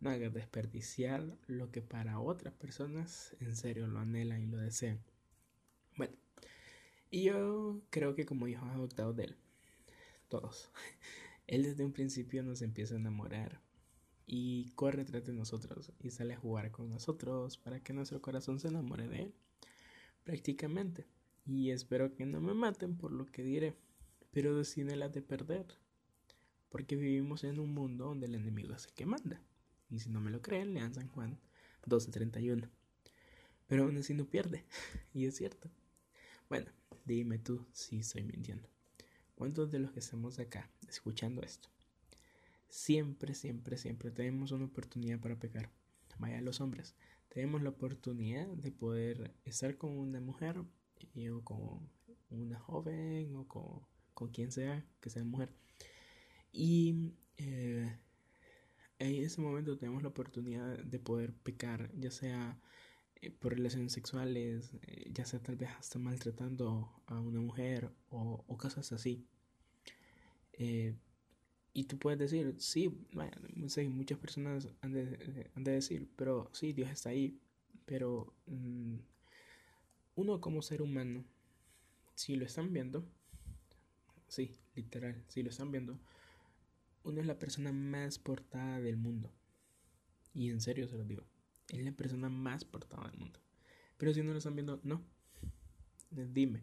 no 0.00 0.10
hagas 0.10 0.34
desperdiciar 0.34 1.24
lo 1.46 1.70
que 1.70 1.80
para 1.80 2.20
otras 2.20 2.52
personas 2.52 3.34
en 3.40 3.56
serio 3.56 3.86
lo 3.86 4.00
anhelan 4.00 4.42
y 4.42 4.46
lo 4.48 4.58
desean. 4.58 5.00
Bueno, 5.96 6.14
y 7.12 7.24
yo 7.24 7.82
creo 7.90 8.14
que 8.14 8.24
como 8.24 8.48
hijos 8.48 8.68
adoptados 8.70 9.14
de 9.14 9.24
él, 9.24 9.36
todos, 10.28 10.70
él 11.46 11.62
desde 11.62 11.84
un 11.84 11.92
principio 11.92 12.42
nos 12.42 12.62
empieza 12.62 12.94
a 12.94 12.98
enamorar 12.98 13.60
y 14.26 14.70
corre 14.76 15.04
tras 15.04 15.26
de 15.26 15.34
nosotros 15.34 15.92
y 16.00 16.10
sale 16.10 16.32
a 16.32 16.38
jugar 16.38 16.70
con 16.70 16.88
nosotros 16.88 17.58
para 17.58 17.80
que 17.80 17.92
nuestro 17.92 18.22
corazón 18.22 18.58
se 18.58 18.68
enamore 18.68 19.08
de 19.08 19.24
él, 19.24 19.34
prácticamente. 20.24 21.06
Y 21.44 21.70
espero 21.70 22.14
que 22.14 22.24
no 22.24 22.40
me 22.40 22.54
maten 22.54 22.96
por 22.96 23.12
lo 23.12 23.26
que 23.26 23.42
diré, 23.42 23.76
pero 24.30 24.56
las 24.56 25.12
de 25.12 25.20
perder, 25.20 25.66
porque 26.70 26.96
vivimos 26.96 27.44
en 27.44 27.58
un 27.58 27.74
mundo 27.74 28.06
donde 28.06 28.26
el 28.26 28.36
enemigo 28.36 28.74
es 28.74 28.86
el 28.86 28.94
que 28.94 29.04
manda. 29.04 29.42
Y 29.90 29.98
si 29.98 30.08
no 30.08 30.18
me 30.22 30.30
lo 30.30 30.40
creen, 30.40 30.72
lean 30.72 30.94
San 30.94 31.08
Juan 31.08 31.38
12:31. 31.86 32.70
Pero 33.66 33.84
aún 33.84 33.98
así 33.98 34.14
no 34.14 34.24
pierde, 34.24 34.64
y 35.12 35.26
es 35.26 35.36
cierto. 35.36 35.68
Bueno, 36.48 36.70
Dime 37.04 37.38
tú 37.38 37.66
si 37.72 37.98
estoy 37.98 38.22
mintiendo. 38.22 38.68
¿Cuántos 39.34 39.72
de 39.72 39.80
los 39.80 39.90
que 39.90 39.98
estamos 39.98 40.38
acá 40.38 40.70
escuchando 40.88 41.42
esto? 41.42 41.68
Siempre, 42.68 43.34
siempre, 43.34 43.76
siempre 43.76 44.12
tenemos 44.12 44.52
una 44.52 44.66
oportunidad 44.66 45.18
para 45.18 45.38
pecar. 45.38 45.70
Vaya 46.18 46.40
los 46.40 46.60
hombres. 46.60 46.94
Tenemos 47.28 47.60
la 47.62 47.70
oportunidad 47.70 48.46
de 48.46 48.70
poder 48.70 49.34
estar 49.44 49.76
con 49.76 49.98
una 49.98 50.20
mujer 50.20 50.58
o 50.58 50.66
con 51.42 51.90
una 52.30 52.60
joven 52.60 53.34
o 53.34 53.48
con, 53.48 54.28
quien 54.30 54.52
sea 54.52 54.86
que 55.00 55.10
sea 55.10 55.24
mujer. 55.24 55.50
Y 56.52 57.14
eh, 57.36 57.98
en 59.00 59.24
ese 59.24 59.40
momento 59.40 59.76
tenemos 59.76 60.02
la 60.02 60.10
oportunidad 60.10 60.78
de 60.78 60.98
poder 61.00 61.34
pecar, 61.34 61.90
ya 61.98 62.12
sea 62.12 62.60
eh, 63.22 63.30
por 63.30 63.54
relaciones 63.54 63.92
sexuales, 63.92 64.72
eh, 64.82 65.10
ya 65.14 65.24
sea 65.24 65.40
tal 65.40 65.54
vez 65.56 65.70
hasta 65.78 65.98
maltratando 66.00 66.90
a 67.06 67.20
una 67.20 67.40
mujer 67.40 67.90
o, 68.10 68.44
cosas 68.58 68.92
así. 68.92 69.24
Eh, 70.54 70.96
y 71.72 71.84
tú 71.84 71.98
puedes 71.98 72.18
decir, 72.18 72.56
sí, 72.58 72.92
no 73.54 73.68
sé, 73.68 73.88
muchas 73.88 74.18
personas 74.18 74.68
han 74.82 74.92
de, 74.92 75.44
decir, 75.54 76.10
pero 76.16 76.50
sí, 76.52 76.72
Dios 76.72 76.90
está 76.90 77.10
ahí, 77.10 77.38
pero 77.86 78.34
mm, 78.46 78.96
uno 80.16 80.40
como 80.40 80.60
ser 80.60 80.82
humano, 80.82 81.24
si 82.14 82.34
lo 82.36 82.44
están 82.44 82.72
viendo, 82.72 83.06
sí, 84.28 84.50
literal, 84.74 85.24
si 85.28 85.42
lo 85.42 85.50
están 85.50 85.70
viendo, 85.70 85.98
uno 87.04 87.20
es 87.20 87.26
la 87.26 87.38
persona 87.38 87.72
más 87.72 88.18
portada 88.18 88.80
del 88.80 88.96
mundo. 88.96 89.32
Y 90.34 90.50
en 90.50 90.60
serio 90.60 90.88
se 90.88 90.96
lo 90.96 91.04
digo. 91.04 91.31
Es 91.72 91.84
la 91.84 91.92
persona 91.92 92.28
más 92.28 92.64
portada 92.64 93.08
del 93.08 93.18
mundo. 93.18 93.40
Pero 93.98 94.14
si 94.14 94.22
no 94.22 94.32
lo 94.32 94.38
están 94.38 94.54
viendo, 94.54 94.80
no. 94.84 95.02
Dime. 96.10 96.62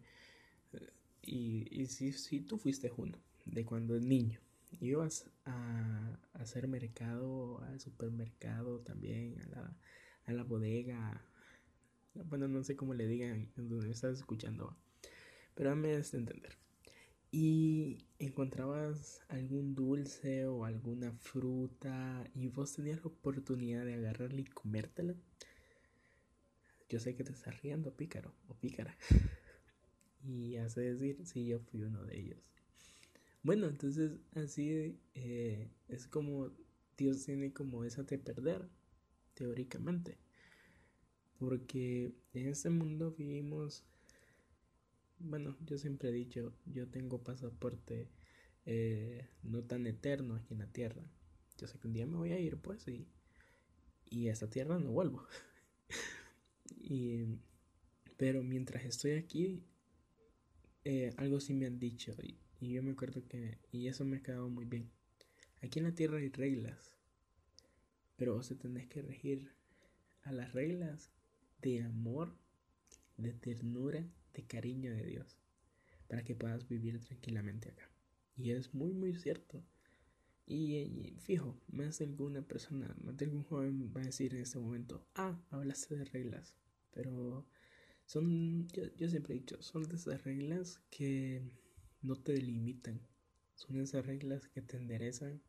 Y, 1.22 1.86
si, 1.86 2.12
si 2.12 2.40
tú 2.40 2.56
fuiste 2.56 2.90
uno 2.96 3.18
de 3.44 3.66
cuando 3.66 3.98
niño, 4.00 4.40
ibas 4.80 5.30
a, 5.44 6.18
hacer 6.32 6.66
mercado, 6.66 7.60
al 7.64 7.78
supermercado 7.80 8.80
también, 8.80 9.38
a 9.40 9.46
la, 9.48 9.76
a 10.24 10.32
la 10.32 10.44
bodega. 10.44 11.22
Bueno, 12.14 12.48
no 12.48 12.64
sé 12.64 12.76
cómo 12.76 12.94
le 12.94 13.06
digan 13.06 13.50
donde 13.56 13.90
estás 13.90 14.18
escuchando. 14.18 14.76
Pero 15.54 15.76
me 15.76 15.92
das 15.92 16.12
de 16.12 16.18
entender 16.18 16.56
y 17.32 18.06
encontrabas 18.18 19.22
algún 19.28 19.74
dulce 19.74 20.46
o 20.46 20.64
alguna 20.64 21.12
fruta 21.12 22.24
y 22.34 22.48
vos 22.48 22.74
tenías 22.74 22.98
la 23.04 23.06
oportunidad 23.10 23.84
de 23.84 23.94
agarrarla 23.94 24.40
y 24.40 24.44
comértela, 24.44 25.14
yo 26.88 26.98
sé 26.98 27.14
que 27.14 27.22
te 27.22 27.32
estás 27.32 27.62
riendo, 27.62 27.94
pícaro 27.94 28.34
o 28.48 28.54
pícara. 28.54 28.96
y 30.24 30.56
hace 30.56 30.80
decir, 30.80 31.24
sí, 31.24 31.46
yo 31.46 31.60
fui 31.60 31.82
uno 31.82 32.04
de 32.04 32.18
ellos. 32.18 32.50
Bueno, 33.42 33.68
entonces 33.68 34.18
así 34.34 34.98
eh, 35.14 35.70
es 35.88 36.06
como 36.08 36.50
Dios 36.98 37.24
tiene 37.24 37.52
como 37.52 37.84
esa 37.84 38.02
de 38.02 38.18
perder, 38.18 38.68
teóricamente. 39.34 40.18
Porque 41.38 42.12
en 42.34 42.48
este 42.48 42.68
mundo 42.70 43.14
vivimos 43.16 43.84
bueno, 45.20 45.56
yo 45.66 45.78
siempre 45.78 46.08
he 46.08 46.12
dicho, 46.12 46.52
yo 46.66 46.88
tengo 46.88 47.22
pasaporte 47.22 48.08
eh, 48.66 49.28
no 49.42 49.62
tan 49.62 49.86
eterno 49.86 50.34
aquí 50.34 50.54
en 50.54 50.60
la 50.60 50.66
tierra. 50.66 51.02
Yo 51.58 51.66
sé 51.66 51.78
que 51.78 51.86
un 51.88 51.92
día 51.94 52.06
me 52.06 52.16
voy 52.16 52.32
a 52.32 52.38
ir, 52.38 52.56
pues, 52.56 52.88
y, 52.88 53.06
y 54.08 54.28
a 54.28 54.32
esta 54.32 54.48
tierra 54.48 54.78
no 54.78 54.90
vuelvo. 54.92 55.26
y, 56.80 57.24
pero 58.16 58.42
mientras 58.42 58.84
estoy 58.84 59.12
aquí, 59.12 59.62
eh, 60.84 61.12
algo 61.16 61.40
sí 61.40 61.52
me 61.54 61.66
han 61.66 61.78
dicho, 61.78 62.14
y, 62.22 62.38
y 62.60 62.72
yo 62.72 62.82
me 62.82 62.92
acuerdo 62.92 63.26
que, 63.28 63.58
y 63.70 63.88
eso 63.88 64.04
me 64.04 64.18
ha 64.18 64.22
quedado 64.22 64.48
muy 64.48 64.64
bien. 64.64 64.90
Aquí 65.62 65.78
en 65.78 65.84
la 65.84 65.94
tierra 65.94 66.18
hay 66.18 66.30
reglas, 66.30 66.94
pero 68.16 68.34
vos 68.34 68.48
te 68.48 68.54
tenés 68.54 68.88
que 68.88 69.02
regir 69.02 69.52
a 70.22 70.32
las 70.32 70.52
reglas 70.52 71.10
de 71.60 71.82
amor, 71.82 72.34
de 73.18 73.34
ternura 73.34 74.06
de 74.34 74.44
cariño 74.44 74.92
de 74.92 75.04
Dios 75.04 75.38
para 76.08 76.24
que 76.24 76.34
puedas 76.34 76.68
vivir 76.68 77.00
tranquilamente 77.00 77.70
acá. 77.70 77.88
Y 78.36 78.50
es 78.50 78.74
muy, 78.74 78.92
muy 78.92 79.14
cierto. 79.14 79.62
Y, 80.46 81.14
fijo, 81.20 81.56
más 81.68 81.98
de 81.98 82.06
alguna 82.06 82.42
persona, 82.42 82.96
más 83.04 83.16
de 83.16 83.26
algún 83.26 83.44
joven 83.44 83.92
va 83.96 84.00
a 84.00 84.06
decir 84.06 84.34
en 84.34 84.42
este 84.42 84.58
momento, 84.58 85.06
ah, 85.14 85.40
hablaste 85.50 85.94
de 85.94 86.04
reglas, 86.04 86.56
pero 86.90 87.46
son, 88.06 88.66
yo, 88.68 88.82
yo 88.96 89.08
siempre 89.08 89.34
he 89.34 89.38
dicho, 89.38 89.62
son 89.62 89.84
de 89.84 89.94
esas 89.94 90.24
reglas 90.24 90.80
que 90.90 91.40
no 92.02 92.16
te 92.16 92.32
delimitan, 92.32 93.00
son 93.54 93.76
esas 93.80 94.04
reglas 94.04 94.48
que 94.48 94.62
te 94.62 94.76
enderezan 94.76 95.40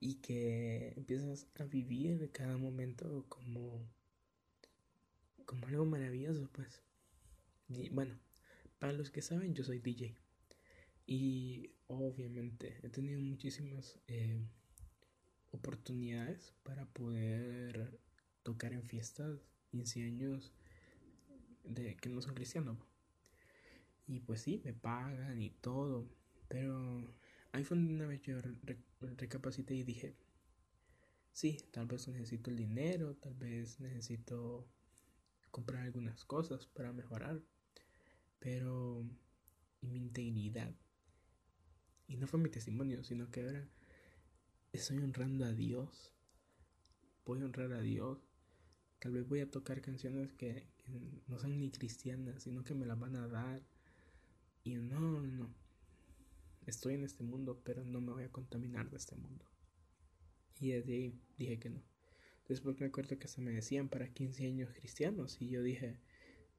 y 0.00 0.14
que 0.22 0.94
empiezas 0.96 1.46
a 1.56 1.64
vivir 1.64 2.30
cada 2.32 2.56
momento 2.56 3.26
como, 3.28 3.86
como 5.44 5.66
algo 5.66 5.84
maravilloso, 5.84 6.48
pues 6.52 6.82
bueno, 7.90 8.18
para 8.78 8.92
los 8.92 9.10
que 9.10 9.22
saben, 9.22 9.54
yo 9.54 9.64
soy 9.64 9.78
DJ. 9.78 10.16
Y 11.06 11.70
obviamente 11.86 12.78
he 12.82 12.88
tenido 12.88 13.20
muchísimas 13.20 13.98
eh, 14.08 14.40
oportunidades 15.50 16.54
para 16.62 16.86
poder 16.86 18.00
tocar 18.42 18.72
en 18.72 18.82
fiestas, 18.82 19.40
15 19.70 20.04
años 20.04 20.52
de 21.64 21.96
que 21.96 22.08
no 22.08 22.20
son 22.20 22.34
cristianos. 22.34 22.78
Y 24.06 24.20
pues 24.20 24.42
sí, 24.42 24.60
me 24.64 24.72
pagan 24.72 25.40
y 25.40 25.50
todo. 25.50 26.08
Pero 26.48 27.14
ahí 27.52 27.64
fue 27.64 27.76
una 27.76 28.06
vez 28.06 28.22
yo 28.22 28.38
recapacité 29.00 29.74
y 29.74 29.84
dije, 29.84 30.16
sí, 31.32 31.58
tal 31.70 31.86
vez 31.86 32.08
necesito 32.08 32.50
el 32.50 32.56
dinero, 32.56 33.16
tal 33.16 33.34
vez 33.34 33.80
necesito 33.80 34.68
comprar 35.50 35.82
algunas 35.82 36.24
cosas 36.24 36.66
para 36.66 36.92
mejorar 36.92 37.42
pero 38.42 39.06
y 39.80 39.86
mi 39.86 39.98
integridad. 39.98 40.74
Y 42.08 42.16
no 42.16 42.26
fue 42.26 42.40
mi 42.40 42.50
testimonio, 42.50 43.04
sino 43.04 43.30
que 43.30 43.42
ahora 43.42 43.68
estoy 44.72 44.98
honrando 44.98 45.44
a 45.44 45.52
Dios. 45.52 46.12
Voy 47.24 47.40
a 47.40 47.44
honrar 47.44 47.72
a 47.72 47.80
Dios. 47.80 48.18
Tal 48.98 49.12
vez 49.12 49.28
voy 49.28 49.40
a 49.40 49.50
tocar 49.50 49.80
canciones 49.80 50.32
que, 50.32 50.66
no 51.28 51.38
son 51.38 51.58
ni 51.60 51.70
cristianas, 51.70 52.42
sino 52.42 52.64
que 52.64 52.74
me 52.74 52.86
las 52.86 52.98
van 52.98 53.16
a 53.16 53.28
dar. 53.28 53.62
Y 54.64 54.74
no, 54.74 55.22
no. 55.22 55.54
Estoy 56.66 56.94
en 56.94 57.04
este 57.04 57.22
mundo, 57.22 57.60
pero 57.64 57.84
no 57.84 58.00
me 58.00 58.12
voy 58.12 58.24
a 58.24 58.32
contaminar 58.32 58.90
de 58.90 58.96
este 58.96 59.16
mundo. 59.16 59.44
Y 60.60 60.70
desde 60.70 60.92
ahí 60.92 61.20
dije 61.38 61.58
que 61.58 61.70
no. 61.70 61.82
Después 62.48 62.78
me 62.80 62.86
acuerdo 62.86 63.18
que 63.18 63.26
hasta 63.26 63.40
me 63.40 63.52
decían 63.52 63.88
para 63.88 64.12
15 64.12 64.46
años 64.46 64.70
cristianos. 64.74 65.40
Y 65.40 65.48
yo 65.48 65.62
dije, 65.62 65.98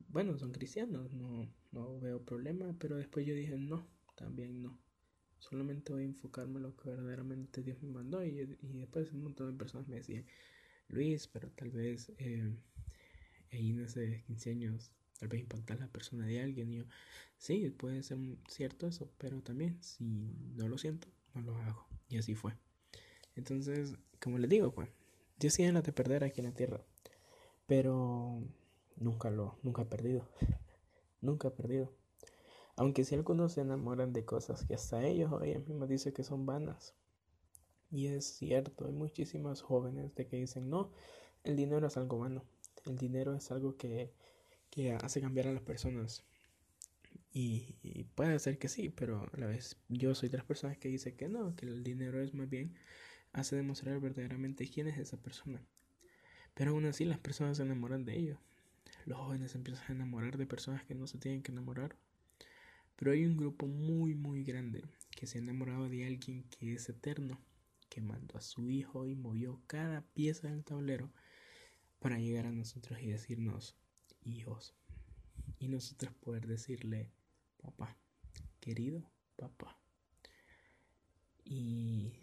bueno, 0.09 0.37
son 0.37 0.51
cristianos, 0.51 1.13
no, 1.13 1.49
no 1.71 1.99
veo 1.99 2.21
problema, 2.23 2.75
pero 2.79 2.95
después 2.95 3.25
yo 3.25 3.33
dije, 3.33 3.57
no, 3.57 3.87
también 4.15 4.61
no. 4.61 4.77
Solamente 5.39 5.91
voy 5.91 6.03
a 6.03 6.05
enfocarme 6.05 6.57
en 6.57 6.63
lo 6.63 6.75
que 6.75 6.89
verdaderamente 6.89 7.63
Dios 7.63 7.81
me 7.81 7.89
mandó 7.89 8.23
y, 8.23 8.57
y 8.61 8.73
después 8.79 9.11
un 9.11 9.23
montón 9.23 9.51
de 9.51 9.57
personas 9.57 9.87
me 9.87 9.97
decían, 9.97 10.25
Luis, 10.87 11.27
pero 11.27 11.49
tal 11.51 11.71
vez 11.71 12.11
eh, 12.17 12.53
ahí 13.51 13.73
no 13.73 13.87
sé, 13.87 14.23
15 14.27 14.51
años, 14.51 14.91
tal 15.19 15.29
vez 15.29 15.41
impactar 15.41 15.79
la 15.79 15.87
persona 15.87 16.25
de 16.25 16.41
alguien. 16.41 16.69
Y 16.69 16.77
yo, 16.77 16.83
sí, 17.37 17.69
puede 17.69 18.03
ser 18.03 18.17
cierto 18.47 18.87
eso, 18.87 19.11
pero 19.17 19.41
también 19.41 19.81
si 19.81 20.03
no 20.55 20.67
lo 20.67 20.77
siento, 20.77 21.07
no 21.33 21.41
lo 21.41 21.55
hago. 21.57 21.87
Y 22.09 22.17
así 22.17 22.35
fue. 22.35 22.53
Entonces, 23.35 23.95
como 24.19 24.37
les 24.37 24.49
digo, 24.49 24.73
pues, 24.73 24.89
Dios 25.39 25.55
tiene 25.55 25.73
la 25.73 25.81
de 25.81 25.91
perder 25.91 26.23
aquí 26.23 26.41
en 26.41 26.47
la 26.47 26.53
tierra, 26.53 26.83
pero 27.65 28.43
nunca 29.03 29.29
lo, 29.29 29.57
nunca 29.63 29.83
ha 29.83 29.89
perdido. 29.89 30.27
nunca 31.21 31.49
ha 31.49 31.55
perdido. 31.55 31.91
Aunque 32.75 33.03
si 33.03 33.15
algunos 33.15 33.53
se 33.53 33.61
enamoran 33.61 34.13
de 34.13 34.25
cosas 34.25 34.65
que 34.65 34.73
hasta 34.73 35.05
ellos 35.05 35.31
o 35.31 35.43
ellas 35.43 35.67
mismas 35.67 35.89
dicen 35.89 36.13
que 36.13 36.23
son 36.23 36.45
vanas. 36.45 36.95
Y 37.91 38.07
es 38.07 38.25
cierto, 38.25 38.85
hay 38.85 38.93
muchísimas 38.93 39.61
jóvenes 39.61 40.15
de 40.15 40.27
que 40.27 40.37
dicen, 40.37 40.69
no, 40.69 40.91
el 41.43 41.55
dinero 41.55 41.85
es 41.85 41.97
algo 41.97 42.17
vano. 42.17 42.43
El 42.85 42.97
dinero 42.97 43.35
es 43.35 43.51
algo 43.51 43.77
que, 43.77 44.11
que 44.71 44.93
hace 44.93 45.21
cambiar 45.21 45.47
a 45.47 45.53
las 45.53 45.61
personas. 45.61 46.23
Y, 47.31 48.05
puede 48.15 48.37
ser 48.39 48.59
que 48.59 48.69
sí, 48.69 48.89
pero 48.89 49.27
a 49.33 49.37
la 49.37 49.47
vez 49.47 49.77
yo 49.89 50.13
soy 50.13 50.29
de 50.29 50.37
las 50.37 50.45
personas 50.45 50.77
que 50.77 50.87
dice 50.87 51.15
que 51.15 51.27
no, 51.29 51.55
que 51.55 51.65
el 51.65 51.83
dinero 51.83 52.21
es 52.21 52.33
más 52.33 52.49
bien 52.49 52.75
hace 53.31 53.55
demostrar 53.55 53.99
verdaderamente 53.99 54.69
quién 54.69 54.87
es 54.87 54.99
esa 54.99 55.17
persona. 55.17 55.65
Pero 56.53 56.71
aún 56.71 56.85
así 56.85 57.05
las 57.05 57.17
personas 57.17 57.57
se 57.57 57.63
enamoran 57.63 58.05
de 58.05 58.17
ello. 58.17 58.39
Los 59.05 59.17
jóvenes 59.17 59.55
empiezan 59.55 59.85
a 59.89 59.93
enamorar 59.93 60.37
de 60.37 60.45
personas 60.45 60.83
que 60.85 60.95
no 60.95 61.07
se 61.07 61.17
tienen 61.17 61.43
que 61.43 61.51
enamorar. 61.51 61.97
Pero 62.95 63.11
hay 63.11 63.25
un 63.25 63.35
grupo 63.37 63.67
muy 63.67 64.15
muy 64.15 64.43
grande 64.43 64.83
que 65.11 65.27
se 65.27 65.37
ha 65.37 65.41
enamorado 65.41 65.89
de 65.89 66.05
alguien 66.05 66.43
que 66.43 66.73
es 66.73 66.87
eterno, 66.89 67.39
que 67.89 68.01
mandó 68.01 68.37
a 68.37 68.41
su 68.41 68.69
hijo 68.69 69.07
y 69.07 69.15
movió 69.15 69.61
cada 69.67 70.01
pieza 70.13 70.47
del 70.47 70.63
tablero 70.63 71.11
para 71.99 72.19
llegar 72.19 72.45
a 72.45 72.51
nosotros 72.51 72.99
y 73.01 73.07
decirnos 73.07 73.75
hijos. 74.23 74.73
Y 75.59 75.67
nosotros 75.67 76.13
poder 76.15 76.47
decirle 76.47 77.11
papá, 77.61 77.97
querido 78.59 79.09
papá. 79.35 79.77
Y 81.45 82.13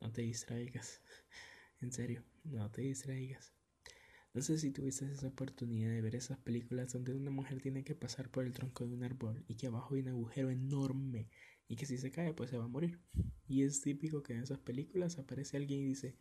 no 0.00 0.12
te 0.12 0.22
distraigas, 0.22 1.00
en 1.80 1.92
serio, 1.92 2.22
no 2.44 2.70
te 2.70 2.82
distraigas. 2.82 3.55
No 4.36 4.42
sé 4.42 4.58
si 4.58 4.70
tuviste 4.70 5.10
esa 5.10 5.28
oportunidad 5.28 5.88
de 5.88 6.02
ver 6.02 6.14
esas 6.14 6.36
películas 6.36 6.92
donde 6.92 7.14
una 7.14 7.30
mujer 7.30 7.62
tiene 7.62 7.84
que 7.84 7.94
pasar 7.94 8.30
por 8.30 8.44
el 8.44 8.52
tronco 8.52 8.86
de 8.86 8.92
un 8.92 9.02
árbol 9.02 9.42
y 9.48 9.54
que 9.54 9.68
abajo 9.68 9.94
hay 9.94 10.02
un 10.02 10.08
agujero 10.08 10.50
enorme 10.50 11.30
y 11.68 11.76
que 11.76 11.86
si 11.86 11.96
se 11.96 12.10
cae 12.10 12.34
pues 12.34 12.50
se 12.50 12.58
va 12.58 12.64
a 12.64 12.68
morir. 12.68 13.00
Y 13.48 13.62
es 13.62 13.80
típico 13.80 14.22
que 14.22 14.34
en 14.34 14.42
esas 14.42 14.58
películas 14.58 15.18
aparece 15.18 15.56
alguien 15.56 15.80
y 15.80 15.86
dice, 15.86 16.18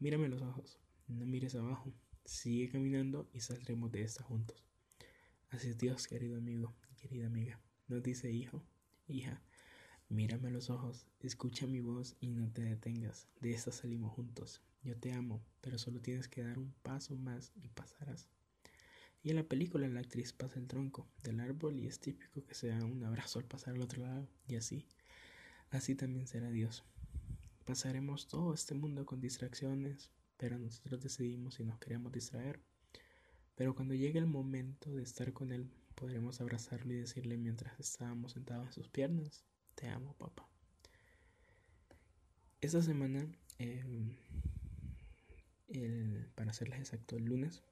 mírame 0.00 0.28
los 0.28 0.42
ojos, 0.42 0.80
no 1.06 1.24
mires 1.24 1.54
abajo, 1.54 1.94
sigue 2.24 2.68
caminando 2.68 3.30
y 3.32 3.38
saldremos 3.38 3.92
de 3.92 4.02
esta 4.02 4.24
juntos. 4.24 4.66
Así 5.50 5.68
es 5.68 5.78
Dios, 5.78 6.08
querido 6.08 6.38
amigo 6.38 6.74
querida 6.96 7.28
amiga. 7.28 7.60
Nos 7.86 8.02
dice 8.02 8.32
hijo, 8.32 8.64
hija, 9.06 9.40
mírame 10.08 10.50
los 10.50 10.68
ojos, 10.68 11.06
escucha 11.20 11.68
mi 11.68 11.78
voz 11.78 12.16
y 12.18 12.26
no 12.26 12.50
te 12.50 12.62
detengas. 12.62 13.28
De 13.40 13.52
esta 13.52 13.70
salimos 13.70 14.12
juntos. 14.14 14.62
Yo 14.82 14.96
te 14.96 15.12
amo, 15.12 15.44
pero 15.60 15.78
solo 15.78 16.00
tienes 16.00 16.28
que 16.28 16.42
dar 16.42 16.58
un 16.58 16.72
paso 16.82 17.16
más 17.16 17.52
y 17.62 17.68
pasarás. 17.68 18.28
Y 19.22 19.30
en 19.30 19.36
la 19.36 19.44
película 19.44 19.86
la 19.88 20.00
actriz 20.00 20.32
pasa 20.32 20.58
el 20.58 20.66
tronco 20.66 21.06
del 21.22 21.38
árbol 21.38 21.78
y 21.78 21.86
es 21.86 22.00
típico 22.00 22.44
que 22.44 22.54
se 22.54 22.68
da 22.68 22.84
un 22.84 23.04
abrazo 23.04 23.38
al 23.38 23.44
pasar 23.44 23.74
al 23.74 23.82
otro 23.82 24.02
lado. 24.02 24.28
Y 24.48 24.56
así, 24.56 24.84
así 25.70 25.94
también 25.94 26.26
será 26.26 26.50
Dios. 26.50 26.84
Pasaremos 27.64 28.26
todo 28.26 28.52
este 28.54 28.74
mundo 28.74 29.06
con 29.06 29.20
distracciones, 29.20 30.10
pero 30.36 30.58
nosotros 30.58 31.00
decidimos 31.00 31.54
si 31.54 31.64
nos 31.64 31.78
queremos 31.78 32.10
distraer. 32.10 32.60
Pero 33.54 33.76
cuando 33.76 33.94
llegue 33.94 34.18
el 34.18 34.26
momento 34.26 34.90
de 34.90 35.04
estar 35.04 35.32
con 35.32 35.52
Él, 35.52 35.70
podremos 35.94 36.40
abrazarlo 36.40 36.92
y 36.92 36.96
decirle 36.96 37.36
mientras 37.38 37.78
estábamos 37.78 38.32
sentados 38.32 38.66
en 38.66 38.72
sus 38.72 38.88
piernas, 38.88 39.44
te 39.76 39.88
amo 39.88 40.14
papá. 40.14 40.48
Esta 42.60 42.82
semana 42.82 43.24
eh, 43.58 43.84
para 46.34 46.52
serles 46.52 46.80
exacto, 46.80 47.16
el 47.16 47.24
lunes, 47.24 47.62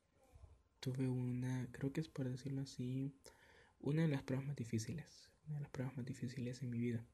tuve 0.81 1.09
una, 1.09 1.69
creo 1.73 1.93
que 1.93 2.01
es 2.01 2.09
por 2.09 2.29
decirlo 2.29 2.63
así, 2.63 3.13
una 3.81 4.03
de 4.03 4.09
las 4.09 4.23
pruebas 4.23 4.47
más 4.47 4.57
difíciles, 4.57 5.31
una 5.47 5.57
de 5.57 5.63
las 5.63 5.71
pruebas 5.71 5.97
más 5.97 6.07
difíciles 6.07 6.63
en 6.63 6.71
mi 6.71 6.79
vida. 6.79 7.05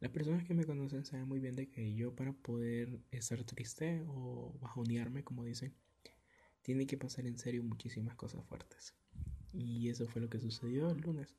Las 0.00 0.10
personas 0.10 0.44
que 0.44 0.54
me 0.54 0.64
conocen 0.64 1.04
saben 1.04 1.28
muy 1.28 1.40
bien 1.40 1.56
de 1.56 1.68
que 1.68 1.94
yo 1.94 2.14
para 2.14 2.32
poder 2.32 3.00
estar 3.10 3.42
triste 3.44 4.02
o 4.06 4.56
bajonearme, 4.60 5.24
como 5.24 5.44
dicen, 5.44 5.74
tiene 6.62 6.86
que 6.86 6.96
pasar 6.96 7.26
en 7.26 7.38
serio 7.38 7.62
muchísimas 7.62 8.16
cosas 8.16 8.44
fuertes. 8.44 8.94
Y 9.52 9.88
eso 9.88 10.06
fue 10.08 10.20
lo 10.20 10.28
que 10.28 10.40
sucedió 10.40 10.90
el 10.90 11.00
lunes. 11.00 11.36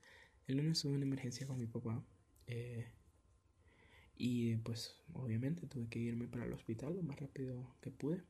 El 0.48 0.58
lunes 0.58 0.82
tuve 0.82 0.94
una 0.94 1.06
emergencia 1.06 1.46
con 1.46 1.58
mi 1.60 1.68
papá. 1.68 2.04
Eh, 2.48 2.88
y 4.18 4.56
pues 4.58 4.96
obviamente 5.14 5.68
tuve 5.68 5.90
que 5.90 6.00
irme 6.00 6.28
para 6.28 6.46
el 6.46 6.54
hospital 6.54 6.96
lo 6.96 7.04
más 7.04 7.20
rápido 7.20 7.76
que 7.82 7.92
pude 7.92 8.24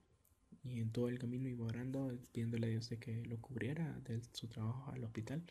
y 0.65 0.79
en 0.79 0.91
todo 0.91 1.09
el 1.09 1.19
camino 1.19 1.47
iba 1.47 1.65
orando, 1.65 2.17
pidiéndole 2.31 2.67
a 2.67 2.69
Dios 2.71 2.89
de 2.89 2.97
que 2.97 3.23
lo 3.25 3.39
cubriera 3.39 3.99
de 4.05 4.21
su 4.33 4.47
trabajo 4.47 4.91
al 4.91 5.03
hospital. 5.03 5.43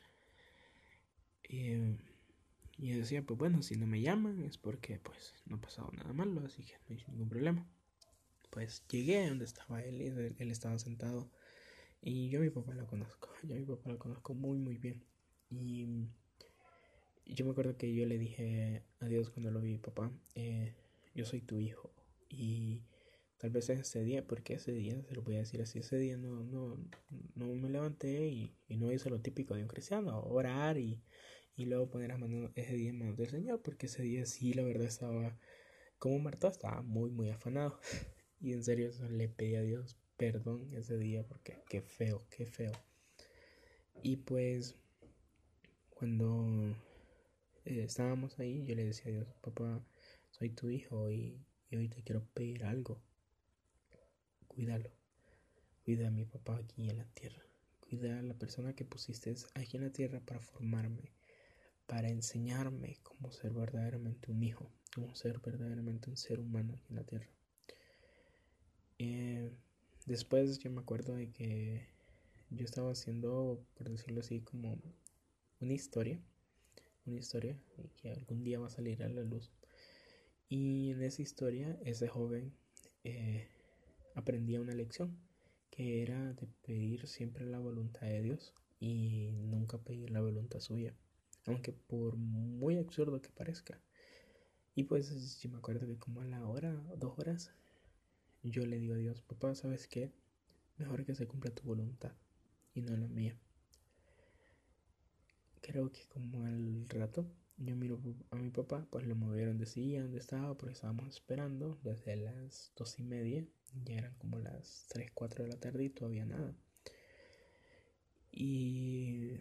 Eh, 1.45 1.97
y 2.77 2.91
decía, 2.91 3.23
pues 3.23 3.39
bueno, 3.39 3.63
si 3.63 3.77
no 3.77 3.87
me 3.87 4.01
llaman 4.01 4.43
es 4.43 4.59
porque 4.59 4.99
pues 4.99 5.35
no 5.47 5.57
ha 5.57 5.61
pasado 5.61 5.91
nada 5.93 6.13
malo, 6.13 6.43
así 6.45 6.65
que 6.65 6.75
no 6.89 6.97
hay 6.97 7.05
ningún 7.09 7.29
problema. 7.29 7.67
Pues 8.51 8.85
llegué 8.89 9.25
a 9.25 9.29
donde 9.29 9.45
estaba 9.45 9.83
él 9.83 10.03
y 10.03 10.07
él 10.43 10.51
estaba 10.51 10.79
sentado 10.79 11.31
y 12.03 12.29
yo 12.29 12.41
a 12.41 12.43
mi 12.43 12.51
papá 12.51 12.75
lo 12.75 12.87
conozco, 12.87 13.31
yo 13.45 13.55
a 13.55 13.59
mi 13.59 13.65
papá 13.65 13.91
lo 13.91 13.99
conozco 13.99 14.35
muy 14.35 14.59
muy 14.59 14.77
bien. 14.77 15.03
Y 15.51 15.87
yo 17.27 17.45
me 17.45 17.53
acuerdo 17.53 17.77
que 17.77 17.95
yo 17.95 18.07
le 18.07 18.19
dije 18.19 18.83
a 19.01 19.07
Dios 19.07 19.31
cuando 19.31 19.51
lo 19.51 19.61
vi, 19.61 19.79
papá, 19.79 20.11
eh, 20.35 20.75
yo 21.15 21.25
soy 21.25 21.41
tu 21.41 21.61
hijo 21.61 21.93
y 22.29 22.83
Tal 23.45 23.51
vez 23.51 23.69
ese 23.69 24.03
día, 24.03 24.27
porque 24.27 24.55
ese 24.55 24.73
día, 24.73 25.03
se 25.03 25.15
lo 25.15 25.21
voy 25.21 25.35
a 25.35 25.41
decir 25.41 25.61
así, 25.61 25.81
ese 25.81 25.99
día 25.99 26.17
no, 26.17 26.43
no, 26.45 26.79
no 27.35 27.47
me 27.49 27.69
levanté 27.69 28.29
y, 28.29 28.57
no 28.71 28.91
hice 28.91 29.11
lo 29.11 29.21
típico 29.21 29.55
de 29.55 29.61
un 29.61 29.69
cristiano, 29.69 30.19
orar 30.23 30.79
y, 30.79 31.03
y 31.55 31.67
luego 31.67 31.91
poner 31.91 32.13
a 32.13 32.17
mano 32.17 32.51
ese 32.55 32.73
día 32.73 32.89
en 32.89 32.99
manos 32.99 33.19
del 33.19 33.29
Señor, 33.29 33.61
porque 33.61 33.85
ese 33.85 34.03
día 34.03 34.25
sí, 34.25 34.55
la 34.55 34.63
verdad, 34.63 34.87
estaba 34.87 35.39
como 35.99 36.21
Marta, 36.21 36.49
estaba 36.49 36.81
muy, 36.81 37.11
muy 37.11 37.29
afanado. 37.29 37.79
Y 38.41 38.55
en 38.55 38.65
serio, 38.65 38.91
le 39.11 39.29
pedí 39.29 39.57
a 39.57 39.61
Dios 39.61 39.99
perdón 40.17 40.73
ese 40.73 40.97
día, 40.97 41.23
porque 41.29 41.59
qué 41.69 41.83
feo, 41.83 42.27
qué 42.31 42.47
feo. 42.47 42.73
Y 44.03 44.17
pues, 44.17 44.75
cuando 45.91 46.75
eh, 47.67 47.83
estábamos 47.85 48.39
ahí, 48.39 48.65
yo 48.65 48.75
le 48.75 48.87
decía 48.87 49.13
a 49.13 49.17
Dios, 49.17 49.35
papá, 49.43 49.85
soy 50.31 50.49
tu 50.49 50.71
hijo 50.71 51.11
y 51.11 51.45
hoy 51.73 51.91
te 51.91 52.03
quiero 52.03 52.27
pedir 52.33 52.65
algo 52.65 53.03
cuídalo. 54.55 54.91
Cuida 55.85 56.09
a 56.09 56.11
mi 56.11 56.25
papá 56.25 56.57
aquí 56.57 56.89
en 56.89 56.99
la 56.99 57.05
tierra. 57.07 57.43
Cuida 57.81 58.19
a 58.19 58.23
la 58.23 58.35
persona 58.35 58.75
que 58.75 58.85
pusiste 58.85 59.35
aquí 59.55 59.77
en 59.77 59.85
la 59.85 59.91
tierra 59.91 60.21
para 60.21 60.41
formarme, 60.41 61.13
para 61.87 62.09
enseñarme 62.09 62.99
cómo 63.03 63.31
ser 63.33 63.53
verdaderamente 63.53 64.31
un 64.31 64.43
hijo, 64.43 64.71
cómo 64.95 65.15
ser 65.15 65.41
verdaderamente 65.41 66.09
un 66.09 66.17
ser 66.17 66.41
humano 66.41 66.75
aquí 66.75 66.87
en 66.91 66.97
la 66.97 67.05
tierra. 67.05 67.29
Eh, 68.99 69.51
después 70.07 70.59
yo 70.59 70.71
me 70.71 70.81
acuerdo 70.81 71.15
de 71.15 71.31
que 71.31 71.87
yo 72.51 72.65
estaba 72.65 72.93
haciendo, 72.93 73.63
por 73.75 73.91
decirlo 73.91 74.21
así, 74.21 74.41
como 74.41 74.79
una 75.61 75.73
historia, 75.73 76.21
una 77.05 77.19
historia 77.19 77.59
que 78.01 78.11
algún 78.11 78.45
día 78.45 78.61
va 78.61 78.69
a 78.69 78.71
salir 78.71 79.03
a 79.03 79.09
la 79.09 79.23
luz. 79.23 79.51
Y 80.49 80.93
en 80.93 81.03
esa 81.03 81.23
historia, 81.23 81.79
ese 81.85 82.07
joven 82.09 82.55
eh, 83.03 83.49
aprendía 84.15 84.61
una 84.61 84.75
lección 84.75 85.19
que 85.71 86.03
era 86.03 86.33
de 86.35 86.47
pedir 86.63 87.07
siempre 87.07 87.45
la 87.47 87.59
voluntad 87.59 88.03
de 88.03 88.23
Dios 88.23 88.55
y 88.79 89.31
nunca 89.33 89.79
pedir 89.79 90.11
la 90.11 90.21
voluntad 90.21 90.61
suya, 90.61 90.95
aunque 91.47 91.73
por 91.73 92.17
muy 92.17 92.79
absurdo 92.79 93.21
que 93.21 93.31
parezca. 93.31 93.81
Y 94.75 94.85
pues 94.85 95.41
yo 95.41 95.51
me 95.51 95.59
acuerdo 95.59 95.87
que 95.87 95.99
como 95.99 96.21
a 96.21 96.25
la 96.25 96.47
hora, 96.47 96.73
dos 96.97 97.19
horas, 97.19 97.53
yo 98.43 98.67
le 98.67 98.79
digo 98.79 98.95
a 98.95 98.99
Dios, 98.99 99.23
papá, 99.23 99.55
¿sabes 99.55 99.89
qué? 99.89 100.13
Mejor 100.79 101.05
que 101.05 101.15
se 101.15 101.27
cumpla 101.27 101.55
tu 101.55 101.63
voluntad 101.63 102.13
y 102.75 102.83
no 102.83 102.97
la 102.97 103.09
mía. 103.09 103.37
Creo 105.61 105.91
que 105.91 106.07
como 106.09 106.45
al 106.45 106.89
rato 106.89 107.27
yo 107.57 107.77
miro 107.77 108.01
a 108.31 108.37
mi 108.37 108.51
papá, 108.51 108.87
pues 108.91 109.07
lo 109.07 109.15
movieron 109.15 109.59
de 109.59 109.67
silla 109.67 110.03
donde 110.03 110.19
estaba, 110.19 110.57
porque 110.57 110.75
estábamos 110.75 111.09
esperando 111.09 111.79
desde 111.83 112.17
las 112.17 112.73
dos 112.77 112.99
y 112.99 113.03
media 113.05 113.47
ya 113.85 113.97
eran 113.97 114.15
como 114.15 114.39
las 114.39 114.87
3, 114.89 115.11
4 115.13 115.45
de 115.45 115.51
la 115.51 115.59
tarde 115.59 115.85
y 115.85 115.91
todavía 115.91 116.25
nada. 116.25 116.55
Y 118.31 119.33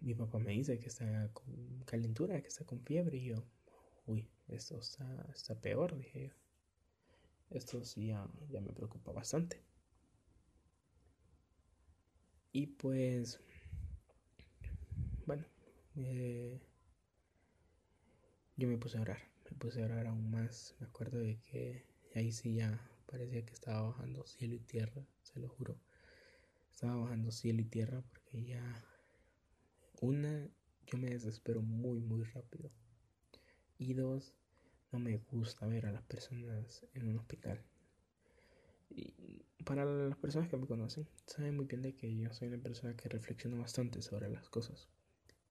mi 0.00 0.14
papá 0.14 0.38
me 0.38 0.52
dice 0.52 0.78
que 0.78 0.88
está 0.88 1.30
con 1.32 1.82
calentura, 1.84 2.40
que 2.40 2.48
está 2.48 2.64
con 2.64 2.80
fiebre 2.80 3.18
y 3.18 3.24
yo, 3.26 3.44
uy, 4.06 4.28
esto 4.48 4.78
está, 4.78 5.26
está 5.34 5.54
peor, 5.54 5.96
dije 5.96 6.28
yo. 6.28 6.34
Esto 7.50 7.84
sí 7.84 8.08
ya, 8.08 8.26
ya 8.50 8.60
me 8.60 8.72
preocupa 8.72 9.12
bastante. 9.12 9.62
Y 12.52 12.66
pues, 12.66 13.40
bueno, 15.26 15.44
eh, 15.96 16.60
yo 18.62 18.68
me 18.68 18.78
puse 18.78 18.96
a 18.96 19.00
orar, 19.00 19.18
me 19.50 19.56
puse 19.58 19.82
a 19.82 19.86
orar 19.86 20.06
aún 20.06 20.30
más. 20.30 20.76
Me 20.78 20.86
acuerdo 20.86 21.18
de 21.18 21.36
que 21.40 21.84
ahí 22.14 22.30
sí 22.30 22.54
ya 22.54 22.80
parecía 23.06 23.44
que 23.44 23.52
estaba 23.52 23.82
bajando 23.88 24.24
cielo 24.24 24.54
y 24.54 24.60
tierra, 24.60 25.04
se 25.24 25.40
lo 25.40 25.48
juro. 25.48 25.76
Estaba 26.70 26.94
bajando 26.94 27.32
cielo 27.32 27.60
y 27.60 27.64
tierra 27.64 28.04
porque 28.08 28.44
ya 28.44 28.84
una, 30.00 30.48
yo 30.86 30.96
me 30.96 31.10
desespero 31.10 31.60
muy, 31.60 31.98
muy 31.98 32.22
rápido. 32.22 32.70
Y 33.78 33.94
dos, 33.94 34.32
no 34.92 35.00
me 35.00 35.16
gusta 35.32 35.66
ver 35.66 35.86
a 35.86 35.92
las 35.92 36.04
personas 36.04 36.86
en 36.94 37.08
un 37.08 37.18
hospital. 37.18 37.60
Y 38.90 39.44
para 39.64 39.84
las 39.84 40.18
personas 40.18 40.48
que 40.48 40.56
me 40.56 40.68
conocen, 40.68 41.08
saben 41.26 41.56
muy 41.56 41.66
bien 41.66 41.82
de 41.82 41.96
que 41.96 42.16
yo 42.16 42.32
soy 42.32 42.46
una 42.46 42.62
persona 42.62 42.94
que 42.94 43.08
reflexiona 43.08 43.58
bastante 43.58 44.02
sobre 44.02 44.28
las 44.28 44.48
cosas. 44.48 44.88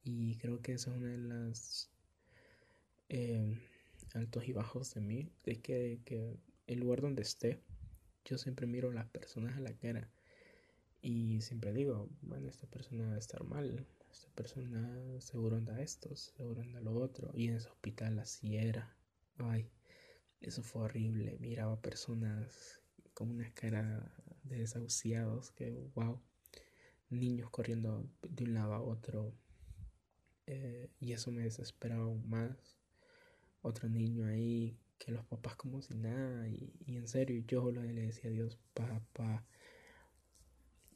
Y 0.02 0.38
creo 0.38 0.62
que 0.62 0.71
esa 0.71 0.91
es 0.91 0.97
una 0.97 1.10
de 1.10 1.17
las 1.17 1.90
eh, 3.12 3.58
altos 4.13 4.47
y 4.47 4.54
bajos 4.54 4.93
de 4.93 5.02
mí. 5.02 5.30
De 5.43 5.60
que, 5.62 6.00
el 6.67 6.80
lugar 6.80 7.02
donde 7.02 7.21
esté, 7.21 7.62
yo 8.24 8.38
siempre 8.38 8.65
miro 8.67 8.89
a 8.89 8.93
las 8.93 9.08
personas 9.10 9.58
a 9.58 9.60
la 9.60 9.74
cara. 9.74 10.10
Y 11.02 11.41
siempre 11.41 11.74
digo, 11.74 12.10
bueno, 12.21 12.50
esta 12.50 12.67
persona 12.67 13.06
debe 13.06 13.19
estar 13.19 13.43
mal, 13.43 13.86
esta 14.12 14.30
persona 14.30 15.19
seguro 15.19 15.58
anda 15.58 15.82
esto, 15.82 16.15
seguro 16.15 16.62
anda 16.62 16.80
lo 16.80 16.93
otro. 16.93 17.32
Y 17.36 17.50
en 17.50 17.56
ese 17.56 17.69
hospital 17.69 18.19
así 18.19 18.56
era. 18.56 18.95
Ay, 19.38 19.69
eso 20.39 20.63
fue 20.63 20.84
horrible. 20.84 21.38
Miraba 21.39 21.82
personas 21.82 22.82
con 23.13 23.30
una 23.32 23.54
cara 23.54 24.13
de 24.43 24.60
desahuciados 24.60 25.52
que, 25.52 25.89
wow. 25.95 26.21
Niños 27.10 27.50
corriendo 27.50 28.10
de 28.21 28.45
un 28.45 28.54
lado 28.54 28.74
a 28.74 28.82
otro. 28.82 29.34
Eh, 30.47 30.89
y 31.00 31.12
eso 31.12 31.32
me 31.32 31.43
desesperaba 31.43 32.04
aún 32.04 32.30
más. 32.30 32.81
Otro 33.62 33.89
niño 33.89 34.28
ahí, 34.28 34.78
que 34.97 35.12
los 35.12 35.26
papás 35.26 35.56
como 35.56 35.82
si 35.82 35.95
nada. 35.95 36.47
Y, 36.47 36.74
y 36.86 36.97
en 36.97 37.08
serio, 37.08 37.43
yo 37.47 37.71
le 37.71 37.93
decía 37.93 38.30
a 38.30 38.34
Dios, 38.34 38.58
papá, 38.74 39.45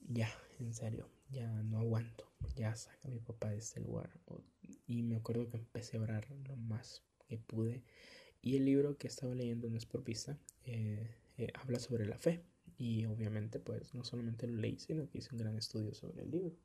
ya, 0.08 0.30
en 0.60 0.74
serio, 0.74 1.10
ya 1.30 1.48
no 1.64 1.80
aguanto, 1.80 2.30
ya 2.56 2.76
saca 2.76 3.08
a 3.08 3.12
mi 3.12 3.20
papá 3.20 3.50
de 3.50 3.58
este 3.58 3.80
lugar. 3.82 4.10
Y 4.88 5.04
me 5.04 5.16
acuerdo 5.16 5.50
que 5.50 5.58
empecé 5.58 5.98
a 5.98 6.02
orar 6.02 6.30
lo 6.48 6.56
más 6.56 7.04
que 7.28 7.38
pude. 7.38 7.84
Y 8.42 8.58
el 8.58 8.66
libro 8.66 8.98
que 8.98 9.08
estaba 9.08 9.34
leyendo 9.34 9.70
no 9.70 9.78
es 9.78 9.86
por 9.86 10.04
vista, 10.04 10.38
eh, 10.66 11.16
eh, 11.38 11.52
habla 11.56 11.80
sobre 11.80 12.06
la 12.06 12.18
fe. 12.18 12.44
Y 12.78 13.06
obviamente 13.06 13.60
pues 13.60 13.94
no 13.94 14.04
solamente 14.04 14.48
lo 14.48 14.58
leí, 14.58 14.78
sino 14.80 15.10
que 15.10 15.20
hice 15.20 15.30
un 15.32 15.40
gran 15.40 15.58
estudio 15.58 15.94
sobre 15.94 16.24
el 16.24 16.32
libro. 16.32 16.56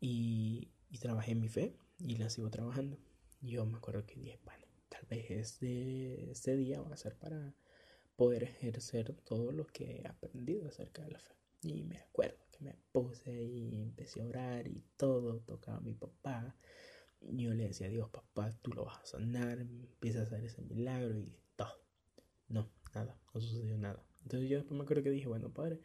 Y, 0.00 0.68
y 0.90 0.98
trabajé 0.98 1.34
mi 1.34 1.48
fe 1.48 1.76
y 1.98 2.16
la 2.16 2.30
sigo 2.30 2.50
trabajando. 2.50 2.98
Yo 3.40 3.64
me 3.66 3.78
acuerdo 3.78 4.04
que 4.04 4.16
dije, 4.16 4.38
bueno, 4.44 4.64
tal 4.88 5.06
vez 5.08 5.30
este, 5.30 6.56
día 6.56 6.80
va 6.80 6.92
a 6.92 6.96
ser 6.96 7.16
para 7.16 7.54
poder 8.16 8.42
ejercer 8.44 9.14
todo 9.24 9.52
lo 9.52 9.66
que 9.66 10.00
he 10.00 10.08
aprendido 10.08 10.68
acerca 10.68 11.02
de 11.02 11.12
la 11.12 11.20
fe. 11.20 11.34
Y 11.62 11.82
me 11.84 11.98
acuerdo 11.98 12.38
que 12.50 12.64
me 12.64 12.74
puse 12.92 13.32
y 13.32 13.80
empecé 13.80 14.22
a 14.22 14.26
orar 14.26 14.66
y 14.66 14.82
todo, 14.96 15.40
tocaba 15.40 15.78
a 15.78 15.82
mi 15.82 15.94
papá. 15.94 16.56
Y 17.20 17.44
yo 17.44 17.54
le 17.54 17.68
decía 17.68 17.86
a 17.86 17.90
Dios, 17.90 18.08
papá, 18.10 18.56
tú 18.62 18.72
lo 18.72 18.84
vas 18.84 18.98
a 18.98 19.06
sanar, 19.06 19.60
empieza 19.60 20.20
a 20.20 20.22
hacer 20.22 20.44
ese 20.44 20.62
milagro 20.62 21.16
y 21.18 21.32
todo. 21.56 21.80
No, 22.48 22.68
nada, 22.94 23.20
no 23.34 23.40
sucedió 23.40 23.76
nada. 23.78 24.04
Entonces 24.22 24.48
yo 24.48 24.58
después 24.58 24.76
me 24.76 24.82
acuerdo 24.82 25.04
que 25.04 25.10
dije, 25.10 25.28
bueno, 25.28 25.52
padre, 25.52 25.80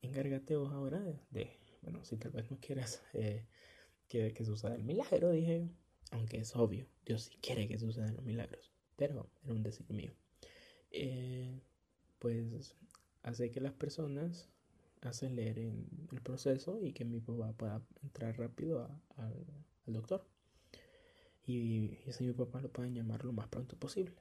encárgate 0.00 0.56
vos 0.56 0.72
ahora 0.72 1.00
de, 1.30 1.58
bueno, 1.82 2.04
si 2.04 2.16
tal 2.16 2.32
vez 2.32 2.50
no 2.50 2.58
quieras 2.60 3.02
eh, 3.14 3.46
que, 4.08 4.32
que 4.32 4.44
suceda 4.44 4.74
el 4.74 4.84
milagro, 4.84 5.30
dije, 5.30 5.68
aunque 6.14 6.38
es 6.38 6.54
obvio, 6.56 6.86
Dios 7.04 7.24
sí 7.24 7.36
quiere 7.42 7.68
que 7.68 7.78
sucedan 7.78 8.14
los 8.14 8.24
milagros, 8.24 8.72
pero 8.96 9.28
era 9.42 9.52
un 9.52 9.62
decir 9.62 9.90
mío. 9.90 10.12
Eh, 10.90 11.60
pues 12.18 12.76
hace 13.22 13.50
que 13.50 13.60
las 13.60 13.72
personas 13.72 14.48
aceleren 15.02 15.86
el 16.12 16.22
proceso 16.22 16.80
y 16.82 16.92
que 16.92 17.04
mi 17.04 17.20
papá 17.20 17.52
pueda 17.52 17.82
entrar 18.02 18.38
rápido 18.38 18.88
al 19.16 19.44
doctor. 19.86 20.26
Y, 21.46 21.98
y 22.06 22.10
así 22.10 22.24
mi 22.24 22.32
papá 22.32 22.60
lo 22.60 22.72
puedan 22.72 22.94
llamar 22.94 23.24
lo 23.24 23.32
más 23.32 23.48
pronto 23.48 23.76
posible. 23.76 24.14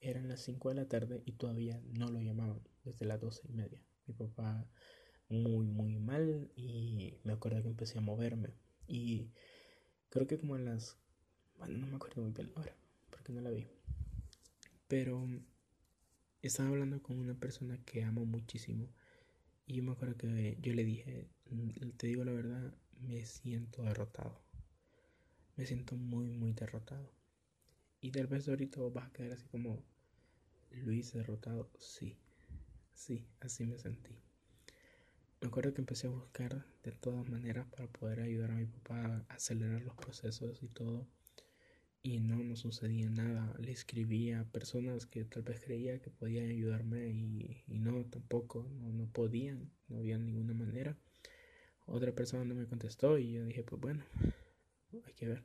Eran 0.00 0.28
las 0.28 0.40
5 0.42 0.68
de 0.68 0.74
la 0.74 0.88
tarde 0.88 1.22
y 1.24 1.32
todavía 1.32 1.80
no 1.92 2.08
lo 2.08 2.20
llamaban 2.20 2.60
desde 2.84 3.06
las 3.06 3.20
12 3.20 3.42
y 3.48 3.52
media. 3.52 3.80
Mi 4.06 4.14
papá 4.14 4.68
muy, 5.28 5.66
muy 5.66 5.96
mal 5.98 6.50
y 6.56 7.14
me 7.24 7.32
acuerdo 7.32 7.62
que 7.62 7.68
empecé 7.68 7.98
a 7.98 8.02
moverme. 8.02 8.50
Y 8.86 9.30
creo 10.10 10.26
que 10.26 10.38
como 10.38 10.56
a 10.56 10.58
las... 10.58 10.98
Bueno, 11.58 11.78
no 11.78 11.86
me 11.86 11.96
acuerdo 11.96 12.22
muy 12.22 12.32
bien 12.32 12.52
ahora, 12.54 12.76
porque 13.10 13.32
no 13.32 13.40
la 13.40 13.50
vi. 13.50 13.66
Pero 14.88 15.26
estaba 16.42 16.68
hablando 16.68 17.02
con 17.02 17.18
una 17.18 17.34
persona 17.34 17.78
que 17.84 18.04
amo 18.04 18.24
muchísimo 18.24 18.88
y 19.66 19.74
yo 19.74 19.82
me 19.82 19.92
acuerdo 19.92 20.16
que 20.16 20.58
yo 20.60 20.72
le 20.74 20.84
dije, 20.84 21.28
mm, 21.50 21.90
te 21.96 22.06
digo 22.06 22.24
la 22.24 22.32
verdad, 22.32 22.74
me 23.00 23.24
siento 23.26 23.82
derrotado. 23.82 24.40
Me 25.56 25.66
siento 25.66 25.96
muy, 25.96 26.28
muy 26.30 26.52
derrotado. 26.52 27.12
Y 28.00 28.12
tal 28.12 28.26
vez 28.26 28.48
ahorita 28.48 28.80
vas 28.82 29.06
a 29.06 29.12
quedar 29.12 29.32
así 29.32 29.46
como, 29.48 29.82
Luis 30.70 31.12
derrotado. 31.12 31.70
Sí, 31.78 32.16
sí, 32.94 33.26
así 33.40 33.66
me 33.66 33.78
sentí. 33.78 34.14
Me 35.40 35.48
acuerdo 35.48 35.74
que 35.74 35.80
empecé 35.80 36.06
a 36.06 36.10
buscar 36.10 36.64
de 36.84 36.92
todas 36.92 37.28
maneras 37.28 37.66
para 37.66 37.88
poder 37.88 38.20
ayudar 38.20 38.50
a 38.52 38.56
mi 38.56 38.66
papá 38.66 39.24
a 39.28 39.34
acelerar 39.34 39.82
los 39.82 39.94
procesos 39.96 40.62
y 40.62 40.68
todo 40.68 41.06
y 42.06 42.20
no, 42.20 42.36
no 42.36 42.54
sucedía 42.54 43.10
nada. 43.10 43.52
Le 43.58 43.72
escribía 43.72 44.40
a 44.40 44.44
personas 44.44 45.06
que 45.06 45.24
tal 45.24 45.42
vez 45.42 45.60
creía 45.60 45.98
que 46.00 46.08
podían 46.08 46.48
ayudarme 46.48 47.08
y, 47.08 47.64
no, 47.66 48.04
tampoco, 48.04 48.64
no, 48.78 48.92
no, 48.92 49.10
podían, 49.10 49.72
no 49.88 49.98
había 49.98 50.16
ninguna 50.16 50.54
manera. 50.54 50.96
Otra 51.84 52.14
persona 52.14 52.44
no 52.44 52.54
me 52.54 52.66
contestó 52.66 53.18
y 53.18 53.32
yo 53.32 53.44
dije, 53.44 53.64
pues 53.64 53.80
bueno, 53.80 54.04
hay 55.04 55.14
que 55.14 55.26
ver. 55.26 55.42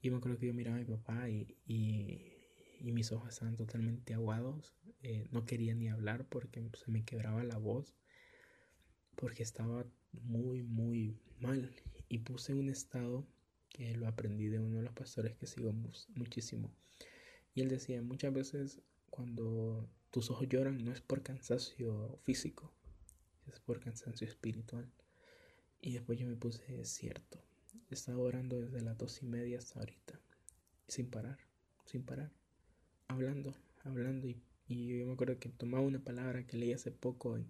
Y 0.00 0.10
me 0.10 0.18
acuerdo 0.18 0.38
que 0.38 0.46
yo 0.46 0.54
miraba 0.54 0.76
a 0.76 0.80
mi 0.80 0.84
papá 0.84 1.28
y, 1.28 1.56
y, 1.66 2.92
mis 2.92 3.10
ojos 3.10 3.30
estaban 3.30 3.56
totalmente 3.56 4.14
aguados. 4.14 4.76
Eh, 5.02 5.26
no 5.32 5.46
quería 5.46 5.74
ni 5.74 5.88
hablar 5.88 6.28
porque 6.28 6.62
se 6.74 6.92
me 6.92 7.04
quebraba 7.04 7.42
la 7.42 7.58
voz, 7.58 7.96
porque 9.16 9.42
estaba 9.42 9.84
muy, 10.12 10.62
muy 10.62 11.18
mal. 11.40 11.74
Y 12.08 12.18
puse 12.18 12.54
un 12.54 12.68
estado 12.68 13.26
que 13.68 13.94
lo 13.94 14.08
aprendí 14.08 14.48
de 14.48 14.60
uno 14.60 14.78
de 14.78 14.82
los 14.82 14.92
pastores 14.92 15.34
que 15.36 15.46
sigo 15.46 15.72
muchísimo. 16.14 16.72
Y 17.54 17.60
él 17.60 17.68
decía, 17.68 18.02
muchas 18.02 18.32
veces 18.32 18.80
cuando 19.10 19.88
tus 20.10 20.30
ojos 20.30 20.48
lloran 20.48 20.84
no 20.84 20.92
es 20.92 21.00
por 21.00 21.22
cansancio 21.22 22.18
físico, 22.22 22.72
es 23.46 23.60
por 23.60 23.80
cansancio 23.80 24.26
espiritual. 24.26 24.90
Y 25.80 25.92
después 25.92 26.18
yo 26.18 26.26
me 26.26 26.36
puse, 26.36 26.84
cierto, 26.84 27.38
estaba 27.90 28.18
orando 28.18 28.60
desde 28.60 28.80
las 28.80 28.98
dos 28.98 29.22
y 29.22 29.26
media 29.26 29.58
hasta 29.58 29.78
ahorita, 29.80 30.20
sin 30.88 31.08
parar, 31.08 31.38
sin 31.84 32.02
parar, 32.02 32.30
hablando, 33.06 33.54
hablando. 33.84 34.28
Y, 34.28 34.40
y 34.66 34.98
yo 34.98 35.06
me 35.06 35.12
acuerdo 35.12 35.38
que 35.38 35.48
tomaba 35.48 35.84
una 35.84 36.00
palabra 36.00 36.46
que 36.46 36.56
leí 36.56 36.72
hace 36.72 36.90
poco 36.90 37.36
en, 37.36 37.48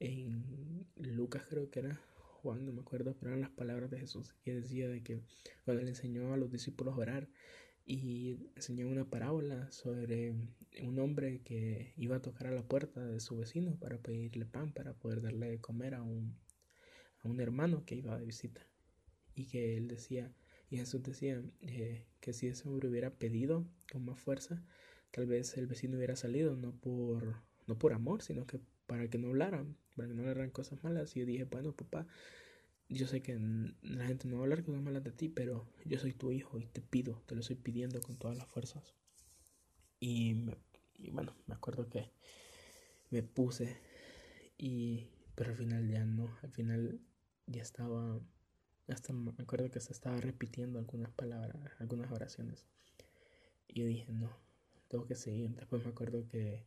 en 0.00 0.84
Lucas 0.96 1.44
creo 1.48 1.70
que 1.70 1.80
era, 1.80 2.00
Juan, 2.42 2.66
no 2.66 2.72
me 2.72 2.80
acuerdo, 2.80 3.14
pero 3.18 3.30
eran 3.30 3.40
las 3.40 3.50
palabras 3.50 3.90
de 3.90 4.00
Jesús. 4.00 4.34
Que 4.42 4.54
decía 4.54 4.88
de 4.88 5.02
que 5.02 5.20
cuando 5.64 5.82
le 5.82 5.90
enseñó 5.90 6.32
a 6.34 6.36
los 6.36 6.50
discípulos 6.50 6.94
a 6.94 6.98
orar 6.98 7.28
y 7.84 8.38
enseñó 8.56 8.88
una 8.88 9.08
parábola 9.08 9.70
sobre 9.70 10.34
un 10.82 10.98
hombre 10.98 11.40
que 11.42 11.92
iba 11.96 12.16
a 12.16 12.22
tocar 12.22 12.48
a 12.48 12.52
la 12.52 12.66
puerta 12.66 13.04
de 13.04 13.20
su 13.20 13.36
vecino 13.36 13.76
para 13.78 13.98
pedirle 13.98 14.44
pan 14.46 14.72
para 14.72 14.94
poder 14.94 15.22
darle 15.22 15.50
de 15.50 15.60
comer 15.60 15.94
a 15.94 16.02
un, 16.02 16.36
a 17.20 17.28
un 17.28 17.40
hermano 17.40 17.84
que 17.84 17.94
iba 17.94 18.18
de 18.18 18.26
visita. 18.26 18.66
Y 19.34 19.46
que 19.46 19.76
él 19.76 19.88
decía 19.88 20.32
y 20.72 20.78
Jesús 20.78 21.02
decía 21.02 21.42
eh, 21.60 22.06
que 22.20 22.32
si 22.32 22.46
ese 22.46 22.66
hombre 22.66 22.88
hubiera 22.88 23.10
pedido 23.10 23.66
con 23.92 24.06
más 24.06 24.18
fuerza 24.18 24.64
tal 25.10 25.26
vez 25.26 25.58
el 25.58 25.66
vecino 25.66 25.98
hubiera 25.98 26.16
salido 26.16 26.56
no 26.56 26.72
por 26.72 27.36
no 27.66 27.78
por 27.78 27.92
amor 27.92 28.22
sino 28.22 28.46
que 28.46 28.58
para 28.92 29.08
que 29.08 29.16
no 29.16 29.28
hablaran, 29.28 29.74
para 29.96 30.06
que 30.06 30.14
no 30.14 30.20
hablaran 30.20 30.50
cosas 30.50 30.84
malas. 30.84 31.16
Y 31.16 31.20
yo 31.20 31.24
dije, 31.24 31.44
bueno, 31.44 31.72
papá, 31.72 32.06
yo 32.90 33.06
sé 33.06 33.22
que 33.22 33.40
la 33.80 34.04
gente 34.04 34.28
no 34.28 34.36
va 34.36 34.42
a 34.42 34.44
hablar 34.44 34.62
cosas 34.62 34.82
malas 34.82 35.02
de 35.02 35.12
ti, 35.12 35.30
pero 35.30 35.66
yo 35.86 35.98
soy 35.98 36.12
tu 36.12 36.30
hijo 36.30 36.58
y 36.58 36.66
te 36.66 36.82
pido, 36.82 37.22
te 37.24 37.34
lo 37.34 37.40
estoy 37.40 37.56
pidiendo 37.56 38.02
con 38.02 38.18
todas 38.18 38.36
las 38.36 38.46
fuerzas. 38.48 38.92
Y, 39.98 40.44
bueno, 41.10 41.34
me 41.46 41.54
acuerdo 41.54 41.88
que 41.88 42.10
me 43.08 43.22
puse 43.22 43.78
y 44.58 45.08
pero 45.34 45.52
al 45.52 45.56
final 45.56 45.88
ya 45.88 46.04
no, 46.04 46.36
al 46.42 46.50
final 46.50 47.00
ya 47.46 47.62
estaba 47.62 48.20
hasta 48.88 49.14
me 49.14 49.32
acuerdo 49.38 49.70
que 49.70 49.80
se 49.80 49.94
estaba 49.94 50.18
repitiendo 50.18 50.78
algunas 50.78 51.12
palabras, 51.12 51.56
algunas 51.78 52.12
oraciones. 52.12 52.66
Y 53.68 53.80
yo 53.80 53.86
dije, 53.86 54.12
no, 54.12 54.36
tengo 54.88 55.06
que 55.06 55.14
seguir. 55.14 55.54
Después 55.54 55.82
me 55.82 55.92
acuerdo 55.92 56.28
que 56.28 56.66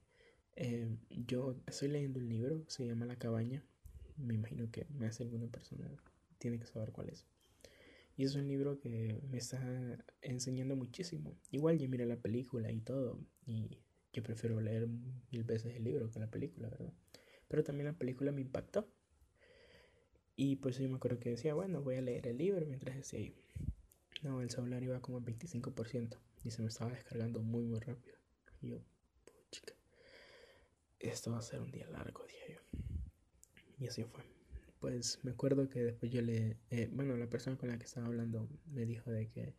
eh, 0.56 0.98
yo 1.10 1.56
estoy 1.68 1.90
leyendo 1.90 2.20
un 2.20 2.30
libro, 2.30 2.64
se 2.68 2.86
llama 2.86 3.06
La 3.06 3.18
cabaña. 3.18 3.64
Me 4.18 4.34
imagino 4.34 4.72
que 4.72 4.88
hace 5.06 5.24
alguna 5.24 5.48
persona, 5.48 5.90
tiene 6.38 6.60
que 6.60 6.66
saber 6.66 6.92
cuál 6.92 7.10
es. 7.10 7.26
Y 8.18 8.24
es 8.24 8.36
un 8.36 8.48
libro 8.48 8.80
que 8.80 9.22
me 9.30 9.38
está 9.38 9.62
enseñando 10.22 10.76
muchísimo. 10.76 11.38
Igual 11.52 11.78
ya 11.78 11.88
miré 11.88 12.06
la 12.06 12.16
película 12.16 12.72
y 12.72 12.80
todo. 12.80 13.20
Y 13.46 13.82
yo 14.14 14.24
prefiero 14.24 14.62
leer 14.62 14.88
mil 14.88 15.44
veces 15.44 15.76
el 15.76 15.84
libro 15.84 16.10
que 16.10 16.20
la 16.20 16.32
película, 16.32 16.70
¿verdad? 16.70 16.94
Pero 17.50 17.64
también 17.64 17.88
la 17.88 17.98
película 17.98 18.32
me 18.32 18.42
impactó. 18.42 18.90
Y 20.38 20.58
pues 20.58 20.78
yo 20.78 20.88
me 20.90 20.96
acuerdo 20.96 21.20
que 21.20 21.32
decía, 21.32 21.54
bueno, 21.54 21.82
voy 21.82 21.96
a 21.96 22.02
leer 22.02 22.28
el 22.28 22.38
libro 22.38 22.66
mientras 22.66 22.96
decía 22.96 23.20
ahí. 23.20 23.36
No, 24.24 24.42
el 24.42 24.50
celular 24.50 24.82
iba 24.82 25.02
como 25.02 25.18
al 25.18 25.26
25% 25.26 26.18
y 26.44 26.52
se 26.52 26.62
me 26.62 26.70
estaba 26.70 26.92
descargando 26.92 27.42
muy, 27.42 27.66
muy 27.66 27.80
rápido. 27.80 28.16
Y 28.62 28.70
yo, 28.70 28.80
esto 31.00 31.32
va 31.32 31.40
a 31.40 31.42
ser 31.42 31.62
un 31.62 31.72
día 31.72 31.88
largo, 31.88 32.26
dije 32.26 32.54
yo. 32.54 32.80
Y 33.80 33.88
así 33.88 34.04
fue. 34.04 34.24
Pues 34.80 35.20
me 35.24 35.32
acuerdo 35.32 35.70
que 35.70 35.84
después 35.84 36.12
yo 36.12 36.22
le, 36.22 36.58
eh, 36.70 36.90
bueno, 36.92 37.18
la 37.18 37.30
persona 37.30 37.58
con 37.58 37.70
la 37.70 37.78
que 37.78 37.86
estaba 37.86 38.08
hablando 38.08 38.48
me 38.66 38.86
dijo 38.86 39.12
de 39.12 39.30
que 39.30 39.56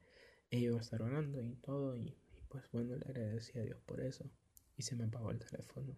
ella 0.51 0.67
iba 0.69 0.79
a 0.79 0.81
estar 0.81 1.03
orando 1.03 1.43
y 1.43 1.55
todo. 1.57 1.97
Y, 1.97 2.17
pues 2.49 2.71
bueno, 2.73 2.97
le 2.97 3.05
agradecí 3.07 3.59
a 3.59 3.63
Dios 3.63 3.81
por 3.87 4.01
eso. 4.01 4.31
Y 4.77 4.83
se 4.83 4.97
me 4.97 5.05
apagó 5.05 5.31
el 5.31 5.39
teléfono. 5.39 5.97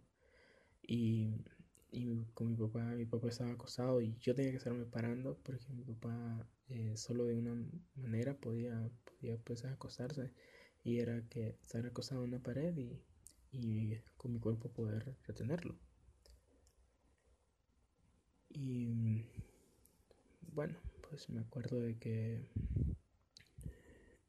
Y 0.83 1.45
y 1.91 2.25
con 2.35 2.51
mi 2.51 2.57
papá, 2.57 2.85
mi 2.95 3.07
papá 3.07 3.29
estaba 3.29 3.51
acostado 3.51 4.01
y 4.01 4.17
yo 4.21 4.35
tenía 4.35 4.51
que 4.51 4.59
estarme 4.59 4.85
parando 4.85 5.39
porque 5.43 5.73
mi 5.73 5.85
papá 5.85 6.47
eh, 6.69 6.97
solo 6.97 7.25
de 7.25 7.37
una 7.39 7.57
manera 7.97 8.35
podía, 8.35 8.91
podía 9.05 9.39
pues 9.39 9.65
acostarse 9.65 10.33
y 10.85 10.99
era 10.99 11.27
que 11.29 11.57
estar 11.63 11.87
acostado 11.87 12.25
en 12.25 12.31
una 12.31 12.43
pared 12.43 12.77
y, 12.77 13.03
y 13.53 13.97
con 14.17 14.33
mi 14.33 14.41
cuerpo 14.41 14.71
poder 14.71 15.17
retenerlo. 15.27 15.77
Y 18.51 19.25
bueno, 20.53 20.79
pues 21.09 21.29
me 21.31 21.41
acuerdo 21.41 21.81
de 21.81 21.99
que 21.99 22.49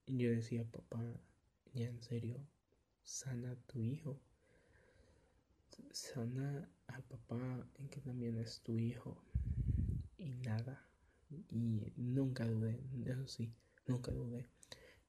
yo 0.07 0.29
decía, 0.29 0.65
papá, 0.65 1.01
ya 1.73 1.87
en 1.87 2.01
serio, 2.01 2.37
sana 3.03 3.55
tu 3.67 3.83
hijo 3.83 4.19
sana 5.91 6.69
al 6.87 7.03
papá 7.03 7.67
en 7.77 7.89
que 7.89 8.01
también 8.01 8.37
es 8.37 8.61
tu 8.61 8.77
hijo 8.77 9.21
y 10.17 10.35
nada. 10.37 10.85
Y 11.49 11.93
nunca 11.95 12.45
dudé, 12.45 12.79
eso 13.05 13.27
sí, 13.27 13.53
nunca 13.87 14.11
dudé. 14.11 14.47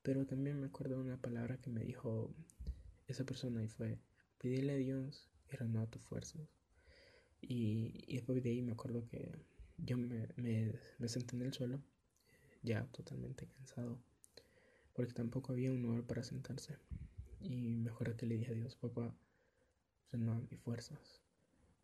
Pero 0.02 0.26
también 0.26 0.60
me 0.60 0.66
acuerdo 0.66 0.96
de 0.96 1.02
una 1.02 1.20
palabra 1.20 1.58
que 1.58 1.70
me 1.70 1.82
dijo 1.84 2.34
esa 3.12 3.24
persona 3.24 3.62
y 3.62 3.68
fue, 3.68 3.98
pídele 4.38 4.72
a 4.72 4.76
Dios 4.76 5.28
y 5.52 5.56
renueva 5.56 5.90
tus 5.90 6.02
fuerzas. 6.02 6.40
Y, 7.40 8.04
y, 8.06 8.16
después 8.16 8.42
de 8.42 8.50
ahí 8.50 8.62
me 8.62 8.72
acuerdo 8.72 9.06
que 9.08 9.32
yo 9.78 9.96
me, 9.96 10.28
me, 10.36 10.72
me 10.98 11.08
senté 11.08 11.36
en 11.36 11.42
el 11.42 11.52
suelo, 11.52 11.80
ya 12.62 12.84
totalmente 12.92 13.46
cansado, 13.46 13.98
porque 14.92 15.14
tampoco 15.14 15.52
había 15.52 15.72
un 15.72 15.82
lugar 15.82 16.04
para 16.04 16.22
sentarse. 16.22 16.76
Y 17.40 17.78
me 17.78 17.90
acuerdo 17.90 18.16
que 18.16 18.26
le 18.26 18.36
dije 18.36 18.52
a 18.52 18.54
Dios, 18.54 18.76
papá, 18.76 19.14
renueva 20.12 20.40
mis 20.50 20.60
fuerzas, 20.60 21.22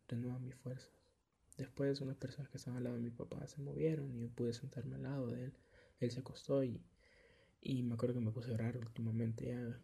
renueva 0.07 0.39
mis 0.39 0.55
fuerzas. 0.55 0.91
Después 1.57 2.01
unas 2.01 2.17
personas 2.17 2.49
que 2.49 2.57
estaban 2.57 2.77
al 2.77 2.83
lado 2.83 2.95
de 2.97 3.01
mi 3.01 3.09
papá 3.09 3.47
se 3.47 3.61
movieron 3.61 4.15
y 4.15 4.21
yo 4.21 4.29
pude 4.29 4.53
sentarme 4.53 4.95
al 4.95 5.03
lado 5.03 5.27
de 5.31 5.45
él. 5.45 5.53
Él 5.99 6.11
se 6.11 6.19
acostó 6.19 6.63
y, 6.63 6.79
y 7.61 7.81
me 7.81 7.95
acuerdo 7.95 8.15
que 8.15 8.25
me 8.25 8.31
puse 8.31 8.51
a 8.51 8.53
orar 8.53 8.77
últimamente 8.77 9.47
ya. 9.47 9.81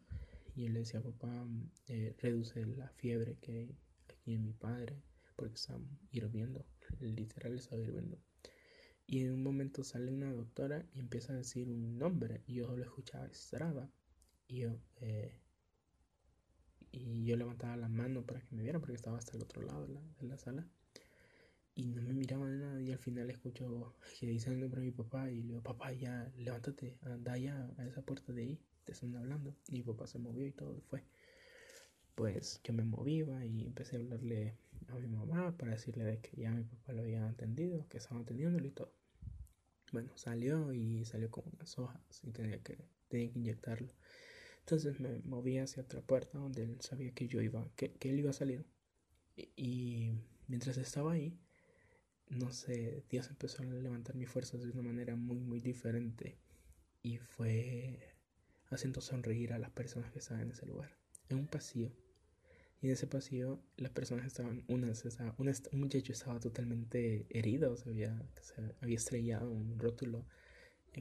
Y 0.55 0.65
él 0.65 0.73
le 0.73 0.79
decía, 0.79 1.01
papá, 1.01 1.47
eh, 1.87 2.15
reduce 2.19 2.65
la 2.65 2.89
fiebre 2.89 3.37
que 3.41 3.51
hay 3.51 3.77
aquí 4.09 4.33
en 4.33 4.43
mi 4.43 4.53
padre, 4.53 5.01
porque 5.35 5.55
está 5.55 5.77
hirviendo, 6.11 6.65
literal 6.99 7.55
está 7.55 7.75
hirviendo. 7.75 8.19
Y 9.05 9.23
en 9.23 9.33
un 9.33 9.43
momento 9.43 9.83
sale 9.83 10.11
una 10.11 10.31
doctora 10.31 10.85
y 10.93 10.99
empieza 10.99 11.33
a 11.33 11.37
decir 11.37 11.69
un 11.69 11.97
nombre, 11.97 12.41
y 12.45 12.55
yo 12.55 12.67
solo 12.67 12.83
escuchaba 12.83 13.27
Strava. 13.33 13.89
Y 14.47 14.59
yo, 14.59 14.77
eh, 15.01 15.39
y 16.91 17.25
yo 17.25 17.35
levantaba 17.35 17.75
la 17.75 17.89
mano 17.89 18.23
para 18.25 18.39
que 18.41 18.55
me 18.55 18.63
vieran 18.63 18.79
porque 18.79 18.95
estaba 18.95 19.17
hasta 19.17 19.35
el 19.35 19.43
otro 19.43 19.63
lado 19.63 19.87
de 19.87 20.27
la, 20.27 20.37
sala. 20.37 20.67
Y 21.75 21.87
no 21.87 22.03
me 22.03 22.13
miraban 22.13 22.51
de 22.51 22.65
nada 22.65 22.81
y 22.81 22.91
al 22.91 22.99
final 22.99 23.29
escucho 23.31 23.95
que 24.19 24.27
dicen 24.27 24.53
el 24.53 24.59
nombre 24.59 24.81
de 24.81 24.87
mi 24.87 24.91
papá 24.91 25.31
y 25.31 25.41
le 25.41 25.47
digo, 25.47 25.63
papá, 25.63 25.91
ya, 25.91 26.31
levántate, 26.37 26.97
anda 27.01 27.35
ya 27.37 27.67
a 27.77 27.85
esa 27.87 28.03
puerta 28.03 28.31
de 28.31 28.43
ahí, 28.43 28.59
te 28.84 28.91
están 28.91 29.15
hablando. 29.15 29.56
Y 29.69 29.74
mi 29.74 29.84
papá 29.84 30.08
se 30.08 30.19
movió 30.19 30.46
y 30.46 30.52
todo 30.52 30.80
fue. 30.82 31.04
Pues 32.15 32.62
yo 32.63 32.74
me 32.74 32.84
movía 32.84 33.46
y 33.46 33.65
empecé 33.65 33.98
a 33.98 34.00
hablarle 34.00 34.56
a 34.88 34.96
mi 34.96 35.08
mamá 35.08 35.56
para 35.58 35.72
decirle 35.72 36.04
de 36.04 36.19
que 36.19 36.41
ya 36.41 36.52
mi 36.52 36.63
papá 36.63 36.93
lo 36.93 37.02
había 37.02 37.28
entendido, 37.28 37.88
que 37.89 37.98
estaba 37.98 38.22
atendiéndolo 38.22 38.67
y 38.67 38.72
todo. 38.72 38.93
Bueno, 39.91 40.12
salió 40.15 40.74
y 40.74 41.06
salió 41.06 41.30
con 41.30 41.43
unas 41.54 41.78
hojas 41.78 42.02
y 42.24 42.32
tenía 42.32 42.62
que, 42.62 42.78
tenía 43.08 43.32
que 43.32 43.39
inyectarlo. 43.39 43.93
Entonces 44.60 45.00
me 45.00 45.19
moví 45.19 45.58
hacia 45.58 45.84
otra 45.84 46.02
puerta 46.02 46.38
donde 46.38 46.63
él 46.63 46.82
sabía 46.82 47.12
que 47.13 47.28
yo 47.28 47.41
iba, 47.41 47.67
que, 47.76 47.93
que 47.93 48.10
él 48.10 48.19
iba 48.19 48.30
a 48.30 48.34
salir. 48.34 48.65
Y, 49.36 49.50
y, 49.56 50.13
mientras 50.48 50.78
estaba 50.78 51.13
ahí, 51.13 51.38
no 52.30 52.52
sé, 52.52 53.04
Dios 53.10 53.30
empezó 53.30 53.62
a 53.63 53.65
levantar 53.65 54.15
mis 54.15 54.30
fuerzas 54.30 54.62
de 54.62 54.72
una 54.72 54.84
manera 54.84 55.15
muy, 55.15 55.39
muy 55.39 55.60
diferente. 55.60 56.38
Y 57.02 57.17
fue 57.17 58.12
haciendo 58.75 59.01
sonreír 59.01 59.53
a 59.53 59.59
las 59.59 59.71
personas 59.71 60.12
que 60.12 60.19
estaban 60.19 60.43
en 60.43 60.51
ese 60.51 60.65
lugar, 60.65 60.91
en 61.29 61.38
un 61.38 61.47
pasillo. 61.47 61.91
Y 62.81 62.88
en 62.88 62.93
ese 62.93 63.07
pasillo 63.07 63.59
las 63.77 63.91
personas 63.91 64.25
estaban, 64.25 64.63
una, 64.67 64.91
estaba, 64.91 65.36
un 65.38 65.79
muchacho 65.79 66.12
estaba 66.12 66.39
totalmente 66.39 67.25
herido, 67.29 67.77
se 67.77 67.89
había, 67.89 68.21
se 68.41 68.75
había 68.81 68.97
estrellado 68.97 69.49
un 69.49 69.79
rótulo 69.79 70.25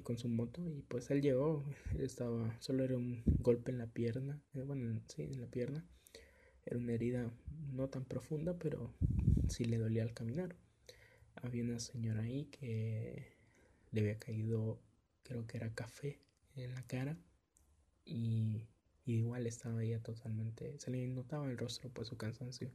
con 0.00 0.16
su 0.16 0.28
moto 0.28 0.66
y 0.70 0.82
pues 0.82 1.10
él 1.10 1.20
llegó, 1.20 1.64
estaba, 1.98 2.56
solo 2.60 2.84
era 2.84 2.96
un 2.96 3.22
golpe 3.40 3.72
en 3.72 3.78
la 3.78 3.86
pierna, 3.86 4.40
eh, 4.54 4.62
bueno, 4.62 5.02
sí, 5.08 5.22
en 5.22 5.40
la 5.40 5.46
pierna, 5.48 5.84
era 6.64 6.78
una 6.78 6.92
herida 6.92 7.30
no 7.72 7.88
tan 7.88 8.04
profunda, 8.04 8.58
pero 8.58 8.94
sí 9.48 9.64
le 9.64 9.78
dolía 9.78 10.02
al 10.02 10.14
caminar. 10.14 10.56
Había 11.34 11.64
una 11.64 11.80
señora 11.80 12.22
ahí 12.22 12.46
que 12.46 13.34
le 13.90 14.00
había 14.00 14.18
caído, 14.18 14.80
creo 15.24 15.46
que 15.46 15.56
era 15.56 15.74
café 15.74 16.20
en 16.54 16.74
la 16.74 16.82
cara 16.86 17.18
y, 18.04 18.66
igual 19.04 19.46
estaba 19.46 19.82
ella 19.82 20.00
totalmente, 20.02 20.78
se 20.78 20.90
le 20.90 21.06
notaba 21.08 21.50
el 21.50 21.58
rostro 21.58 21.90
pues 21.90 22.08
su 22.08 22.16
cansancio. 22.16 22.70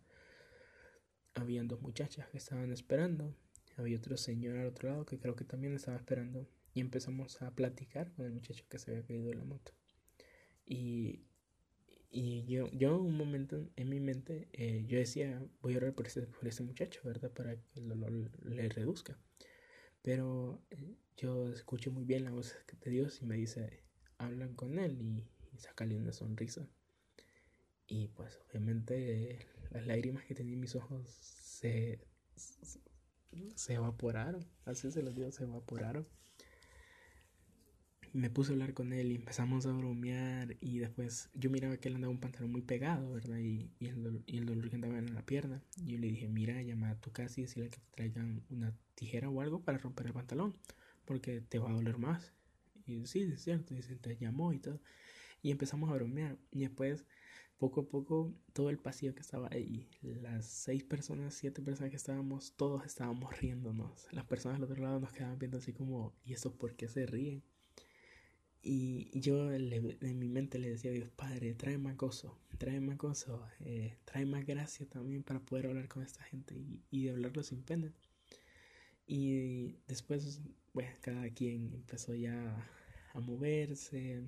Habían 1.33 1.67
dos 1.67 1.81
muchachas 1.81 2.27
que 2.29 2.37
estaban 2.37 2.71
esperando, 2.71 3.35
había 3.77 3.97
otro 3.97 4.17
señor 4.17 4.57
al 4.57 4.67
otro 4.67 4.89
lado 4.89 5.05
que 5.05 5.19
creo 5.19 5.35
que 5.35 5.45
también 5.45 5.73
estaba 5.73 5.97
esperando 5.97 6.47
y 6.73 6.81
empezamos 6.81 7.41
a 7.41 7.51
platicar 7.51 8.11
con 8.13 8.25
el 8.25 8.31
muchacho 8.33 8.65
que 8.69 8.79
se 8.79 8.91
había 8.91 9.05
caído 9.05 9.25
de 9.25 9.35
la 9.35 9.43
moto. 9.43 9.71
Y, 10.65 11.21
y 12.09 12.45
yo, 12.45 12.69
yo 12.71 12.97
un 12.99 13.15
momento 13.15 13.69
en 13.75 13.89
mi 13.89 13.99
mente, 13.99 14.47
eh, 14.53 14.85
yo 14.87 14.97
decía, 14.97 15.41
voy 15.61 15.75
a 15.75 15.77
orar 15.77 15.93
por 15.93 16.07
ese, 16.07 16.23
por 16.23 16.47
ese 16.47 16.63
muchacho, 16.63 17.01
¿verdad? 17.03 17.31
Para 17.31 17.55
que 17.55 17.79
el 17.79 17.87
dolor 17.87 18.31
le 18.43 18.69
reduzca. 18.69 19.17
Pero 20.01 20.61
eh, 20.71 20.95
yo 21.17 21.49
escucho 21.49 21.91
muy 21.91 22.05
bien 22.05 22.23
la 22.23 22.31
voz 22.31 22.55
de 22.81 22.91
Dios 22.91 23.21
y 23.21 23.25
me 23.25 23.35
dice, 23.35 23.83
hablan 24.17 24.55
con 24.55 24.79
él 24.79 25.01
y, 25.01 25.27
y 25.53 25.59
sácale 25.59 25.97
una 25.97 26.13
sonrisa. 26.13 26.67
Y 27.87 28.09
pues 28.09 28.39
obviamente 28.49 29.39
las 29.71 29.85
lágrimas 29.85 30.25
que 30.25 30.35
tenía 30.35 30.53
en 30.53 30.59
mis 30.61 30.75
ojos 30.75 31.07
se, 31.07 32.01
se 33.55 33.73
evaporaron, 33.73 34.45
así 34.65 34.91
se 34.91 35.03
los 35.03 35.15
digo, 35.15 35.31
se 35.31 35.43
evaporaron 35.43 36.07
me 38.17 38.29
puse 38.29 38.51
a 38.51 38.53
hablar 38.53 38.73
con 38.73 38.93
él 38.93 39.11
y 39.11 39.15
empezamos 39.15 39.65
a 39.65 39.71
bromear 39.71 40.57
y 40.59 40.79
después 40.79 41.29
yo 41.33 41.49
miraba 41.49 41.77
que 41.77 41.89
él 41.89 41.95
andaba 41.95 42.11
un 42.11 42.19
pantalón 42.19 42.51
muy 42.51 42.61
pegado, 42.61 43.13
¿verdad? 43.13 43.37
Y, 43.37 43.69
y, 43.79 43.87
el, 43.87 44.03
dolor, 44.03 44.23
y 44.25 44.37
el 44.37 44.45
dolor 44.45 44.69
que 44.69 44.75
andaba 44.75 44.97
en 44.97 45.13
la 45.13 45.25
pierna. 45.25 45.61
Y 45.77 45.93
yo 45.93 45.99
le 45.99 46.07
dije, 46.07 46.27
mira, 46.27 46.61
llama 46.61 46.89
a 46.89 46.95
tu 46.99 47.11
casa 47.11 47.39
y 47.39 47.43
decirle 47.43 47.69
que 47.69 47.77
te 47.77 47.91
traigan 47.91 48.43
una 48.49 48.73
tijera 48.95 49.29
o 49.29 49.41
algo 49.41 49.61
para 49.61 49.77
romper 49.77 50.07
el 50.07 50.13
pantalón, 50.13 50.55
porque 51.05 51.41
te 51.41 51.59
va 51.59 51.69
a 51.69 51.73
doler 51.73 51.97
más. 51.97 52.33
Y 52.87 53.05
sí, 53.05 53.21
es 53.23 53.43
cierto, 53.43 53.75
y 53.75 53.81
se 53.81 53.95
te 53.95 54.17
llamó 54.17 54.53
y 54.53 54.59
todo. 54.59 54.81
Y 55.41 55.51
empezamos 55.51 55.89
a 55.89 55.93
bromear. 55.93 56.37
Y 56.51 56.61
después, 56.61 57.05
poco 57.57 57.81
a 57.81 57.89
poco, 57.89 58.33
todo 58.53 58.69
el 58.69 58.77
pasillo 58.79 59.15
que 59.15 59.21
estaba 59.21 59.49
ahí, 59.51 59.89
las 60.01 60.45
seis 60.45 60.83
personas, 60.83 61.33
siete 61.33 61.61
personas 61.61 61.91
que 61.91 61.97
estábamos, 61.97 62.53
todos 62.55 62.85
estábamos 62.85 63.37
riéndonos. 63.39 64.07
Las 64.11 64.25
personas 64.25 64.57
al 64.57 64.63
otro 64.63 64.81
lado 64.81 64.99
nos 64.99 65.11
quedaban 65.11 65.39
viendo 65.39 65.57
así 65.57 65.73
como, 65.73 66.13
¿y 66.23 66.33
eso 66.33 66.55
por 66.57 66.75
qué 66.75 66.87
se 66.87 67.05
ríen? 67.05 67.43
Y 68.69 69.17
yo 69.19 69.53
en 69.53 70.19
mi 70.19 70.27
mente 70.27 70.59
le 70.59 70.69
decía 70.69 70.91
a 70.91 70.93
Dios, 70.93 71.09
Padre, 71.15 71.53
trae 71.53 71.77
más 71.77 71.95
gozo, 71.95 72.37
trae 72.57 72.81
más 72.81 72.97
gozo, 72.97 73.47
eh, 73.61 73.97
trae 74.03 74.25
más 74.25 74.45
gracia 74.45 74.85
también 74.89 75.23
para 75.23 75.39
poder 75.39 75.67
hablar 75.67 75.87
con 75.87 76.03
esta 76.03 76.21
gente 76.23 76.55
y, 76.55 76.83
y 76.91 77.05
de 77.05 77.11
hablarlo 77.11 77.43
sin 77.43 77.63
pena. 77.63 77.93
Y 79.05 79.77
después 79.87 80.41
bueno, 80.77 80.91
cada 81.01 81.27
quien 81.31 81.73
empezó 81.73 82.13
ya 82.13 82.55
a 83.15 83.19
moverse, 83.19 84.21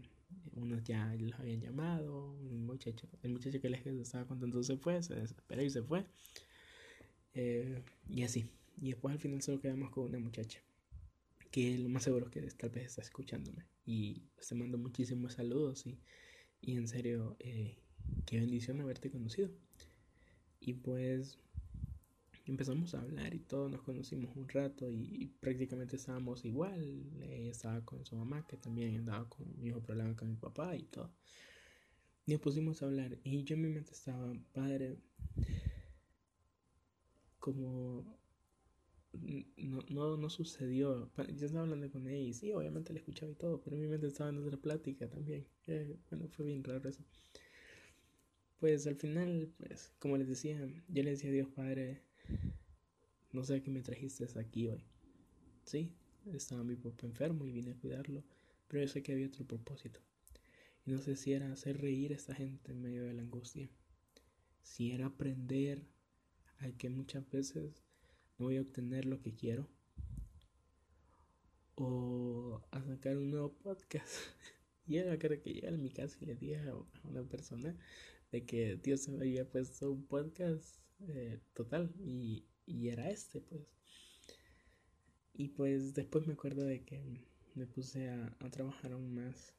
unos 0.53 0.83
ya 0.83 1.13
los 1.19 1.39
habían 1.39 1.62
llamado, 1.62 2.31
un 2.31 2.65
muchacho, 2.65 3.07
el 3.21 3.33
muchacho 3.33 3.62
que 3.62 3.69
les 3.69 3.85
estaba 3.85 4.25
contando 4.25 4.63
se 4.63 4.75
fue, 4.75 5.03
se 5.03 5.13
desesperó 5.13 5.62
y 5.62 5.69
se 5.69 5.83
fue. 5.83 6.07
Eh, 7.35 7.83
y 8.09 8.23
así. 8.23 8.49
Y 8.81 8.89
después 8.89 9.13
al 9.13 9.19
final 9.19 9.43
solo 9.43 9.62
quedamos 9.62 9.91
con 9.91 10.05
una 10.05 10.17
muchacha. 10.17 10.59
Que 11.51 11.77
lo 11.77 11.88
más 11.88 12.05
seguro 12.05 12.25
es 12.25 12.31
que 12.31 12.41
tal 12.41 12.71
vez 12.71 12.85
está 12.85 13.03
escuchándome. 13.03 13.67
Y 13.85 14.23
te 14.47 14.55
mando 14.55 14.79
muchísimos 14.79 15.33
saludos 15.33 15.85
y, 15.85 15.99
y 16.62 16.77
en 16.77 16.88
serio, 16.88 17.38
eh, 17.41 17.77
qué 18.25 18.39
bendición 18.39 18.81
haberte 18.81 19.12
conocido. 19.12 19.51
Y 20.59 20.73
pues 20.73 21.38
empezamos 22.49 22.93
a 22.93 23.01
hablar 23.01 23.33
y 23.33 23.39
todos 23.39 23.71
nos 23.71 23.81
conocimos 23.81 24.35
un 24.35 24.47
rato 24.49 24.89
y, 24.91 25.31
prácticamente 25.39 25.95
estábamos 25.95 26.45
igual. 26.45 26.81
Ella 27.21 27.51
estaba 27.51 27.83
con 27.85 28.05
su 28.05 28.15
mamá, 28.15 28.45
que 28.47 28.57
también 28.57 28.95
andaba 28.95 29.27
con 29.29 29.47
el 29.47 29.57
mismo 29.57 29.81
problema 29.81 30.15
con 30.15 30.29
mi 30.29 30.35
papá 30.35 30.75
y 30.75 30.83
todo. 30.83 31.12
Y 32.25 32.31
nos 32.33 32.41
pusimos 32.41 32.81
a 32.81 32.85
hablar 32.88 33.17
y 33.23 33.43
yo 33.43 33.55
en 33.55 33.62
mi 33.62 33.69
mente 33.69 33.91
estaba, 33.91 34.33
padre, 34.53 34.97
como 37.39 38.19
no, 39.57 39.83
no, 39.89 40.17
no 40.17 40.29
sucedió. 40.29 41.12
Yo 41.17 41.45
estaba 41.45 41.63
hablando 41.63 41.89
con 41.91 42.07
ella 42.07 42.29
y 42.29 42.33
sí, 42.33 42.51
obviamente 42.51 42.93
le 42.93 42.99
escuchaba 42.99 43.31
y 43.31 43.35
todo, 43.35 43.62
pero 43.62 43.75
en 43.75 43.81
mi 43.83 43.88
mente 43.88 44.07
estaba 44.07 44.29
en 44.29 44.38
otra 44.38 44.57
plática 44.57 45.07
también. 45.09 45.47
Eh, 45.67 45.97
bueno, 46.09 46.27
fue 46.29 46.45
bien 46.45 46.63
raro 46.63 46.88
eso. 46.88 47.03
Pues 48.59 48.85
al 48.88 48.95
final, 48.95 49.53
pues, 49.57 49.93
como 49.99 50.17
les 50.17 50.27
decía, 50.27 50.59
yo 50.89 51.03
le 51.03 51.12
decía 51.12 51.29
a 51.29 51.33
Dios 51.33 51.47
Padre, 51.47 52.01
no 53.32 53.44
sé 53.44 53.62
qué 53.62 53.70
me 53.70 53.82
trajiste 53.82 54.28
aquí 54.39 54.68
hoy. 54.68 54.84
Sí, 55.63 55.94
estaba 56.34 56.63
mi 56.63 56.76
papá 56.76 57.06
enfermo 57.06 57.46
y 57.46 57.52
vine 57.52 57.72
a 57.72 57.76
cuidarlo, 57.76 58.24
pero 58.68 58.84
yo 58.84 58.88
sé 58.88 59.04
que 59.04 59.13
había 59.13 59.28
otro 59.28 59.46
propósito. 59.46 60.00
Y 60.86 60.92
no 60.92 61.00
sé 61.00 61.15
si 61.15 61.34
era 61.34 61.52
hacer 61.52 61.80
reír 61.80 62.12
a 62.12 62.15
esta 62.15 62.34
gente 62.34 62.72
en 62.72 62.82
medio 62.82 63.04
de 63.04 63.13
la 63.13 63.22
angustia. 63.22 63.70
Si 64.62 64.92
era 64.92 65.08
aprender 65.08 65.86
a 66.60 66.72
que 66.72 66.89
muchas 66.89 67.30
veces 67.30 67.84
no 68.38 68.46
voy 68.46 68.58
a 68.58 68.62
obtener 68.62 69.06
lo 69.06 69.22
que 69.22 69.36
quiero. 69.36 69.68
O 71.76 72.62
a 72.72 72.84
sacar 72.84 73.18
un 73.18 73.32
nuevo 73.32 73.54
podcast. 73.54 74.08
y 74.88 74.98
era 74.98 75.18
creo 75.18 75.42
que 75.42 75.54
llegué 75.54 75.68
a 75.68 75.72
mi 75.72 75.92
casa 75.92 76.18
y 76.22 76.26
le 76.26 76.36
dije 76.36 76.58
a 76.58 76.76
una 77.04 77.24
persona 77.24 77.76
de 78.32 78.46
que 78.46 78.76
Dios 78.78 79.08
me 79.08 79.18
había 79.18 79.50
puesto 79.50 79.92
un 79.92 80.06
podcast 80.06 80.80
eh, 81.07 81.39
total 81.53 81.93
y, 81.99 82.45
y, 82.65 82.89
era 82.89 83.09
este 83.09 83.41
pues. 83.41 83.67
Y 85.33 85.49
pues 85.49 85.93
después 85.93 86.27
me 86.27 86.33
acuerdo 86.33 86.63
de 86.63 86.83
que 86.83 87.25
me 87.55 87.65
puse 87.65 88.09
a, 88.09 88.35
a 88.39 88.49
trabajar 88.49 88.91
aún 88.91 89.13
más 89.13 89.53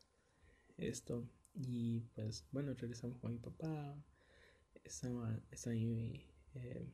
esto 0.76 1.28
y 1.54 2.00
pues 2.14 2.46
bueno 2.52 2.74
regresamos 2.74 3.18
con 3.18 3.32
mi 3.32 3.38
papá 3.38 3.96
estaba, 4.84 5.38
estaba 5.50 5.74
ahí 5.74 6.26
eh, 6.54 6.86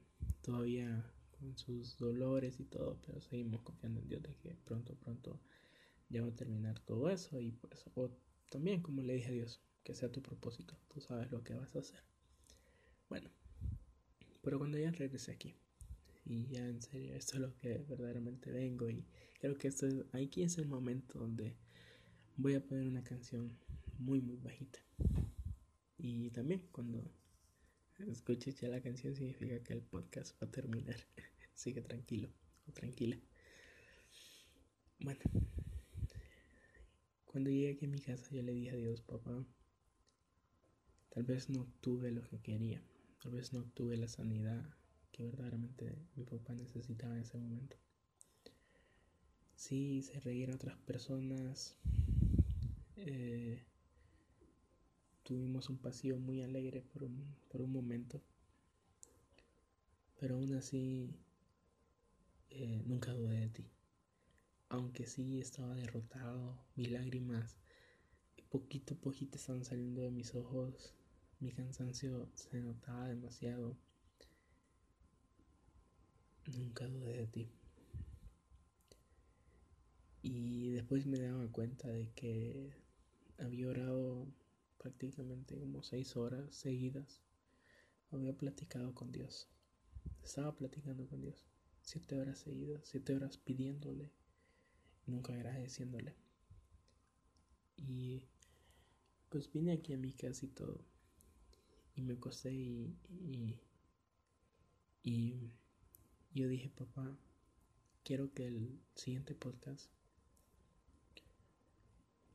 todavía 0.43 1.05
con 1.39 1.57
sus 1.57 1.97
dolores 1.99 2.59
y 2.61 2.65
todo 2.65 2.99
pero 3.05 3.21
seguimos 3.21 3.63
confiando 3.63 4.01
en 4.01 4.09
Dios 4.09 4.23
de 4.23 4.35
que 4.37 4.55
pronto 4.65 4.95
pronto 4.95 5.41
ya 6.09 6.23
va 6.23 6.29
a 6.29 6.35
terminar 6.35 6.79
todo 6.81 7.11
eso 7.11 7.41
y 7.41 7.53
pues 7.53 7.85
o 7.95 8.11
también 8.51 8.83
como 8.83 9.03
le 9.03 9.15
dije 9.15 9.29
a 9.29 9.33
Dios 9.33 9.61
que 9.83 9.95
sea 9.95 10.11
tu 10.11 10.23
propósito 10.23 10.77
tú 10.89 11.01
sabes 11.01 11.31
lo 11.31 11.43
que 11.43 11.55
vas 11.55 11.75
a 11.77 11.81
hacer. 11.81 12.03
Bueno 13.09 13.36
pero 14.47 14.61
cuando 14.61 14.79
ya 14.79 14.93
regresé 14.93 15.33
aquí, 15.33 15.57
y 16.25 16.47
ya 16.47 16.65
en 16.65 16.81
serio, 16.81 17.17
esto 17.17 17.35
es 17.35 17.41
lo 17.41 17.57
que 17.57 17.79
verdaderamente 17.79 18.53
vengo, 18.53 18.89
y 18.89 19.05
creo 19.41 19.59
que 19.59 19.67
esto 19.67 19.89
es, 19.89 20.05
aquí 20.13 20.45
es 20.45 20.57
el 20.59 20.69
momento 20.69 21.19
donde 21.19 21.57
voy 22.37 22.55
a 22.55 22.65
poner 22.65 22.87
una 22.87 23.03
canción 23.03 23.59
muy, 23.99 24.21
muy 24.21 24.37
bajita. 24.37 24.79
Y 25.99 26.31
también 26.31 26.69
cuando 26.71 27.13
escuches 27.99 28.55
ya 28.61 28.69
la 28.69 28.81
canción 28.81 29.17
significa 29.17 29.61
que 29.65 29.73
el 29.73 29.83
podcast 29.83 30.41
va 30.41 30.47
a 30.47 30.51
terminar. 30.53 30.95
Sigue 31.53 31.83
tranquilo 31.83 32.33
o 32.69 32.73
tranquila. 32.73 33.19
Bueno, 35.01 35.23
cuando 37.25 37.51
llegué 37.51 37.73
aquí 37.73 37.87
a 37.87 37.89
mi 37.89 37.99
casa 37.99 38.31
yo 38.31 38.45
le 38.45 38.53
dije 38.53 38.71
a 38.71 38.77
Dios, 38.77 39.01
papá, 39.01 39.45
tal 41.09 41.25
vez 41.25 41.51
no 41.51 41.67
tuve 41.81 42.13
lo 42.13 42.23
que 42.23 42.39
quería 42.39 42.81
Tal 43.23 43.33
vez 43.33 43.53
no 43.53 43.65
tuve 43.65 43.97
la 43.97 44.09
sanidad 44.09 44.65
que 45.13 45.25
verdaderamente 45.25 45.97
mi 46.15 46.25
papá 46.25 46.55
necesitaba 46.55 47.15
en 47.15 47.23
ese 47.23 47.39
momento. 47.39 47.77
Sí, 49.55 49.99
hice 49.99 50.21
reír 50.21 50.51
a 50.51 50.55
otras 50.55 50.77
personas. 50.79 51.77
Eh, 52.97 53.63
tuvimos 55.23 55.69
un 55.71 55.79
pasillo 55.79 56.19
muy 56.19 56.43
alegre 56.43 56.83
por 56.83 57.05
un, 57.05 57.35
por 57.49 57.63
un 57.63 57.73
momento. 57.73 58.21
Pero 60.21 60.37
aún 60.37 60.55
así, 60.55 61.15
eh, 62.51 62.83
nunca 62.87 63.13
dudé 63.13 63.41
de 63.41 63.49
ti. 63.49 63.71
Aunque 64.69 65.07
sí 65.07 65.41
estaba 65.41 65.75
derrotado, 65.75 66.59
mis 66.75 66.91
lágrimas 66.91 67.57
poquito 68.57 68.95
a 68.95 68.97
poquito 68.97 69.37
estaban 69.37 69.65
saliendo 69.65 70.01
de 70.01 70.11
mis 70.11 70.35
ojos 70.35 70.95
mi 71.39 71.53
cansancio 71.53 72.31
se 72.35 72.61
notaba 72.61 73.09
demasiado. 73.09 73.77
Nunca 76.47 76.87
dudé 76.87 77.19
de 77.19 77.27
ti. 77.27 77.51
Y 80.23 80.71
después 80.71 81.07
me 81.07 81.19
daba 81.19 81.47
cuenta 81.49 81.89
de 81.89 82.11
que 82.13 82.73
había 83.39 83.69
orado 83.69 84.27
prácticamente 84.79 85.59
como 85.59 85.83
seis 85.83 86.17
horas 86.17 86.55
seguidas. 86.55 87.21
Había 88.11 88.37
platicado 88.37 88.95
con 88.95 89.13
Dios. 89.13 89.49
Estaba 90.23 90.57
platicando 90.57 91.07
con 91.07 91.21
Dios. 91.21 91.45
Siete 91.83 92.19
horas 92.19 92.39
seguidas, 92.39 92.81
siete 92.85 93.15
horas 93.15 93.37
pidiéndole, 93.37 94.11
nunca 95.07 95.35
agradeciéndole. 95.35 96.17
Y 97.77 98.25
pues 99.29 99.53
vine 99.53 99.73
aquí 99.73 99.93
a 99.93 99.99
mi 99.99 100.13
casa 100.13 100.47
y 100.47 100.49
todo 100.49 100.96
y 101.97 102.03
me 102.03 102.13
acosté 102.15 102.53
y, 102.53 102.95
y, 105.03 105.51
yo 106.35 106.47
dije, 106.47 106.69
papá, 106.69 107.19
quiero 108.05 108.33
que 108.35 108.47
el 108.47 108.79
siguiente 108.95 109.35
podcast 109.35 109.91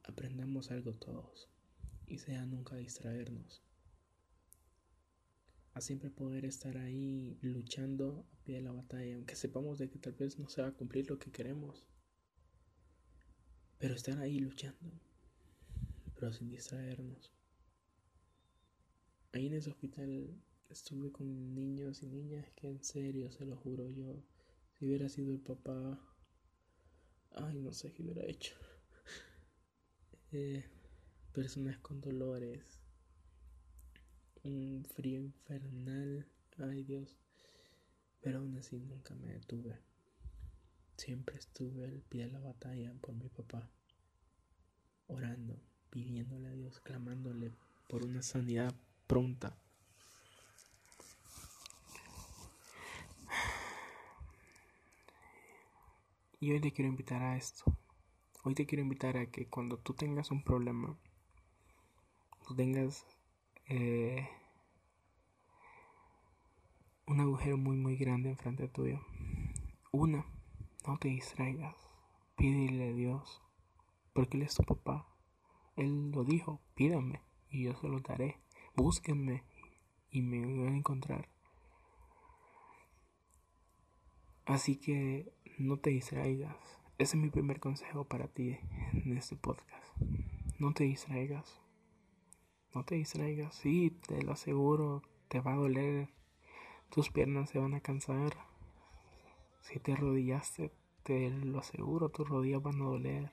aprendamos 0.04 0.72
algo 0.72 0.96
todos 0.96 1.48
y 2.08 2.18
sea 2.18 2.44
nunca 2.46 2.76
distraernos. 2.76 3.62
A 5.74 5.82
siempre 5.82 6.10
poder 6.10 6.44
estar 6.46 6.78
ahí 6.78 7.38
luchando 7.42 8.26
a 8.34 8.44
pie 8.44 8.56
de 8.56 8.62
la 8.62 8.72
batalla, 8.72 9.16
aunque 9.16 9.36
sepamos 9.36 9.78
de 9.78 9.90
que 9.90 10.00
tal 10.00 10.14
vez 10.14 10.40
no 10.40 10.50
se 10.50 10.64
va 10.64 10.70
a 10.70 10.74
cumplir 10.74 11.08
lo 11.08 11.20
que 11.20 11.32
queremos. 11.32 11.86
Pero 13.78 13.94
estar 13.94 14.18
ahí 14.20 14.40
luchando, 14.40 14.92
pero 16.16 16.34
sin 16.34 16.50
distraernos. 16.50 17.32
Ahí 19.34 19.48
en 19.48 19.54
ese 19.54 19.70
hospital 19.70 20.30
estuve 20.70 21.12
con 21.12 21.54
niños 21.54 22.04
y 22.04 22.08
niñas 22.08 22.50
que 22.54 22.68
en 22.68 22.84
serio, 22.84 23.32
se 23.32 23.46
lo 23.46 23.56
juro 23.56 23.90
yo, 23.90 24.22
si 24.74 24.86
hubiera 24.86 25.08
sido 25.08 25.32
el 25.32 25.40
papá, 25.40 25.98
ay, 27.32 27.60
no 27.60 27.72
sé 27.72 27.94
qué 27.94 28.04
hubiera 28.04 28.26
hecho. 28.26 28.56
Eh, 30.34 30.64
personas 31.34 31.78
con 31.80 32.00
dolores, 32.00 32.80
un 34.44 34.86
frío 34.96 35.20
infernal, 35.20 36.26
ay 36.58 36.84
Dios, 36.86 37.18
pero 38.22 38.40
aún 38.40 38.56
así 38.56 38.80
nunca 38.80 39.14
me 39.14 39.34
detuve. 39.34 39.78
Siempre 40.96 41.38
estuve 41.38 41.84
al 41.84 42.02
pie 42.04 42.28
de 42.28 42.32
la 42.32 42.40
batalla 42.40 42.94
por 43.02 43.14
mi 43.14 43.28
papá, 43.28 43.70
orando, 45.08 45.62
pidiéndole 45.90 46.48
a 46.48 46.54
Dios, 46.54 46.80
clamándole 46.80 47.52
por 47.90 48.06
una 48.06 48.22
sanidad 48.22 48.74
pronta. 49.12 49.54
Y 56.40 56.54
hoy 56.54 56.62
te 56.62 56.72
quiero 56.72 56.90
invitar 56.90 57.22
a 57.22 57.36
esto. 57.36 57.66
Hoy 58.46 58.56
te 58.56 58.66
quiero 58.66 58.84
invitar 58.84 59.18
a 59.18 59.26
que 59.26 59.50
cuando 59.50 59.78
tú 59.78 59.94
tengas 59.94 60.32
un 60.32 60.42
problema, 60.46 60.98
tú 62.48 62.56
tengas 62.56 63.06
eh, 63.66 64.30
un 67.06 67.20
agujero 67.20 67.58
muy 67.58 67.76
muy 67.76 67.98
grande 67.98 68.30
enfrente 68.30 68.70
tuyo. 68.70 69.02
Una, 69.92 70.26
no 70.88 70.98
te 71.00 71.10
distraigas. 71.10 71.76
Pídele 72.38 72.92
a 72.92 72.94
Dios. 72.94 73.42
Porque 74.14 74.38
Él 74.38 74.44
es 74.44 74.56
tu 74.56 74.64
papá. 74.64 75.06
Él 75.76 76.12
lo 76.12 76.24
dijo, 76.24 76.62
pídame 76.76 77.20
y 77.50 77.64
yo 77.64 77.76
se 77.76 77.90
lo 77.90 78.00
daré. 78.00 78.38
Búsquenme 78.76 79.44
y 80.10 80.22
me 80.22 80.42
van 80.42 80.74
a 80.74 80.78
encontrar. 80.78 81.28
Así 84.46 84.78
que 84.78 85.32
no 85.58 85.78
te 85.78 85.92
distraigas. 85.92 86.56
ese 86.98 87.16
es 87.18 87.22
mi 87.22 87.30
primer 87.30 87.60
consejo 87.60 88.06
para 88.06 88.28
ti 88.28 88.58
en 88.94 89.18
este 89.18 89.36
podcast. 89.36 89.98
No 90.60 90.74
te 90.74 90.84
distraigas. 90.84 91.62
No 92.74 92.86
te 92.86 92.96
distraigas. 92.96 93.56
Sí, 93.56 93.92
te 94.08 94.22
lo 94.22 94.34
aseguro, 94.34 95.02
te 95.28 95.40
va 95.42 95.54
a 95.54 95.58
doler. 95.58 96.10
Tus 96.90 97.10
piernas 97.10 97.50
se 97.50 97.60
van 97.60 97.74
a 97.74 97.82
cansar. 97.82 98.36
Si 99.62 99.80
te 99.80 99.94
arrodillaste, 99.94 100.72
te 101.04 101.30
lo 101.30 101.60
aseguro, 101.60 102.10
tus 102.10 102.28
rodillas 102.28 102.62
van 102.62 102.82
a 102.82 102.86
doler. 102.86 103.32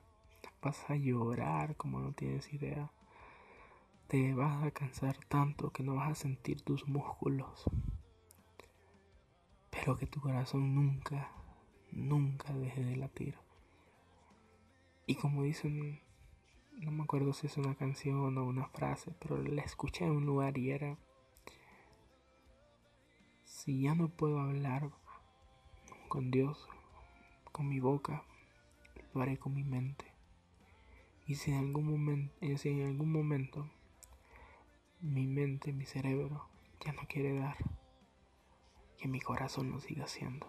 Vas 0.63 0.89
a 0.91 0.97
llorar 0.97 1.77
como 1.77 2.01
no 2.01 2.13
tienes 2.13 2.53
idea. 2.53 2.93
Te 4.09 4.33
vas 4.33 4.65
a 4.65 4.71
cansar 4.71 5.19
tanto 5.29 5.71
que 5.71 5.83
no 5.83 5.97
vas 5.97 6.11
a 6.11 6.15
sentir 6.15 6.63
tus 6.63 6.89
músculos. 6.89 7.65
Pero 9.71 9.99
que 9.99 10.07
tu 10.07 10.19
corazón 10.19 10.75
nunca, 10.75 11.31
nunca 11.93 12.55
deje 12.55 12.83
de 12.85 12.97
latir. 12.97 13.37
Y 15.07 15.17
como 15.17 15.43
dicen, 15.43 16.01
no 16.79 16.91
me 16.91 17.03
acuerdo 17.03 17.35
si 17.35 17.49
es 17.49 17.59
una 17.59 17.75
canción 17.75 18.39
o 18.39 18.47
una 18.47 18.67
frase, 18.69 19.13
pero 19.21 19.37
la 19.43 19.61
escuché 19.61 20.07
en 20.07 20.13
un 20.13 20.25
lugar 20.25 20.57
y 20.57 20.71
era, 20.71 20.97
si 23.45 23.83
ya 23.83 23.95
no 23.95 24.09
puedo 24.09 24.41
hablar 24.41 24.91
con 26.09 26.31
Dios, 26.31 26.67
con 27.53 27.69
mi 27.69 27.79
boca, 27.79 28.25
lo 29.13 29.21
haré 29.21 29.37
con 29.37 29.53
mi 29.53 29.65
mente. 29.65 30.07
Y 31.27 31.35
si 31.35 31.51
en 31.51 31.59
algún 31.59 31.91
momento, 31.91 32.35
si 32.57 32.71
en 32.71 32.87
algún 32.87 33.13
momento 33.13 33.71
mi 35.01 35.27
mente, 35.27 35.73
mi 35.73 35.87
cerebro 35.87 36.49
ya 36.85 36.93
no 36.93 37.03
quiere 37.09 37.39
dar, 37.39 37.57
que 38.99 39.07
mi 39.07 39.21
corazón 39.21 39.71
lo 39.71 39.81
siga 39.81 40.05
haciendo. 40.05 40.47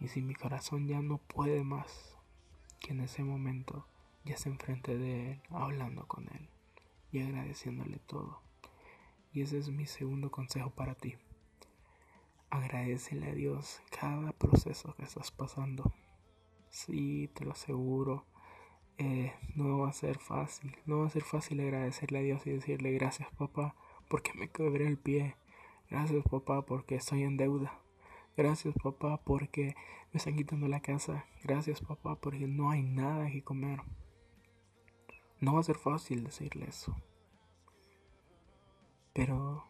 Y 0.00 0.08
si 0.08 0.20
mi 0.20 0.34
corazón 0.34 0.88
ya 0.88 1.00
no 1.00 1.18
puede 1.18 1.62
más, 1.62 2.16
que 2.80 2.92
en 2.92 3.00
ese 3.00 3.22
momento 3.22 3.86
ya 4.24 4.36
se 4.36 4.48
enfrente 4.48 4.98
de 4.98 5.32
él, 5.32 5.42
hablando 5.50 6.08
con 6.08 6.26
él 6.28 6.48
y 7.12 7.20
agradeciéndole 7.20 7.98
todo. 7.98 8.40
Y 9.32 9.42
ese 9.42 9.58
es 9.58 9.70
mi 9.70 9.86
segundo 9.86 10.30
consejo 10.30 10.70
para 10.70 10.94
ti. 10.94 11.16
Agradecele 12.50 13.30
a 13.30 13.34
Dios 13.34 13.80
cada 13.96 14.32
proceso 14.32 14.94
que 14.96 15.04
estás 15.04 15.30
pasando. 15.30 15.92
Sí, 16.68 17.30
te 17.34 17.44
lo 17.44 17.52
aseguro. 17.52 18.26
Eh, 18.98 19.32
no 19.54 19.78
va 19.78 19.88
a 19.88 19.92
ser 19.92 20.18
fácil. 20.18 20.76
No 20.86 21.00
va 21.00 21.06
a 21.06 21.10
ser 21.10 21.22
fácil 21.22 21.60
agradecerle 21.60 22.18
a 22.18 22.22
Dios 22.22 22.46
y 22.46 22.50
decirle 22.50 22.92
gracias 22.92 23.28
papá 23.36 23.74
porque 24.08 24.32
me 24.34 24.48
quebré 24.48 24.86
el 24.86 24.98
pie. 24.98 25.36
Gracias 25.90 26.24
papá 26.30 26.62
porque 26.62 26.96
estoy 26.96 27.22
en 27.22 27.36
deuda. 27.36 27.78
Gracias 28.36 28.74
papá 28.82 29.18
porque 29.24 29.74
me 30.12 30.18
están 30.18 30.36
quitando 30.36 30.68
la 30.68 30.80
casa. 30.80 31.26
Gracias 31.42 31.80
papá 31.80 32.16
porque 32.16 32.46
no 32.46 32.70
hay 32.70 32.82
nada 32.82 33.30
que 33.30 33.42
comer. 33.42 33.80
No 35.40 35.54
va 35.54 35.60
a 35.60 35.64
ser 35.64 35.76
fácil 35.76 36.24
decirle 36.24 36.66
eso. 36.68 36.96
Pero 39.12 39.64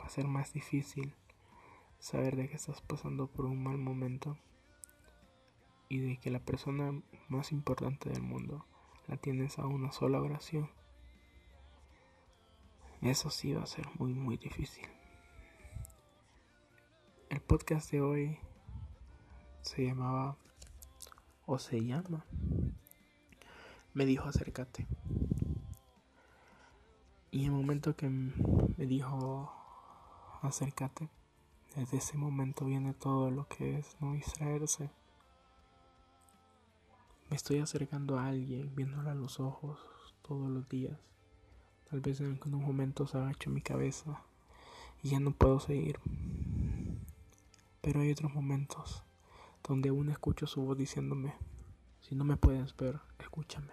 va 0.00 0.06
a 0.06 0.10
ser 0.10 0.26
más 0.26 0.52
difícil 0.52 1.14
saber 1.98 2.36
de 2.36 2.48
que 2.48 2.56
estás 2.56 2.82
pasando 2.82 3.28
por 3.28 3.46
un 3.46 3.62
mal 3.62 3.78
momento 3.78 4.36
y 5.92 5.98
de 5.98 6.16
que 6.16 6.30
la 6.30 6.40
persona 6.40 6.98
más 7.28 7.52
importante 7.52 8.08
del 8.08 8.22
mundo 8.22 8.64
la 9.08 9.18
tienes 9.18 9.58
a 9.58 9.66
una 9.66 9.92
sola 9.92 10.22
oración. 10.22 10.70
Eso 13.02 13.28
sí 13.28 13.52
va 13.52 13.64
a 13.64 13.66
ser 13.66 13.86
muy 13.98 14.14
muy 14.14 14.38
difícil. 14.38 14.86
El 17.28 17.42
podcast 17.42 17.90
de 17.90 18.00
hoy 18.00 18.38
se 19.60 19.84
llamaba 19.84 20.38
o 21.44 21.58
se 21.58 21.84
llama 21.84 22.24
me 23.92 24.06
dijo 24.06 24.26
acércate. 24.26 24.86
Y 27.30 27.44
el 27.44 27.50
momento 27.50 27.94
que 27.96 28.08
me 28.08 28.86
dijo 28.86 29.52
acércate, 30.40 31.10
desde 31.76 31.98
ese 31.98 32.16
momento 32.16 32.64
viene 32.64 32.94
todo 32.94 33.30
lo 33.30 33.46
que 33.46 33.76
es 33.76 33.94
no 34.00 34.14
distraerse. 34.14 35.01
Me 37.32 37.36
estoy 37.36 37.60
acercando 37.60 38.18
a 38.18 38.26
alguien, 38.26 38.74
viéndola 38.74 39.12
a 39.12 39.14
los 39.14 39.40
ojos 39.40 39.80
todos 40.20 40.50
los 40.50 40.68
días. 40.68 40.98
Tal 41.88 42.02
vez 42.02 42.20
en 42.20 42.32
algunos 42.32 42.60
momentos 42.60 43.14
agacho 43.14 43.48
mi 43.48 43.62
cabeza 43.62 44.22
y 45.02 45.08
ya 45.08 45.18
no 45.18 45.30
puedo 45.30 45.58
seguir. 45.58 45.98
Pero 47.80 48.02
hay 48.02 48.12
otros 48.12 48.34
momentos 48.34 49.02
donde 49.66 49.88
aún 49.88 50.10
escucho 50.10 50.46
su 50.46 50.60
voz 50.60 50.76
diciéndome, 50.76 51.32
si 52.02 52.14
no 52.14 52.24
me 52.24 52.36
puedes 52.36 52.76
ver, 52.76 53.00
escúchame, 53.18 53.72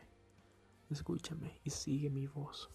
escúchame 0.90 1.60
y 1.66 1.72
sigue 1.72 2.10
mi 2.10 2.28
voz. 2.28 2.70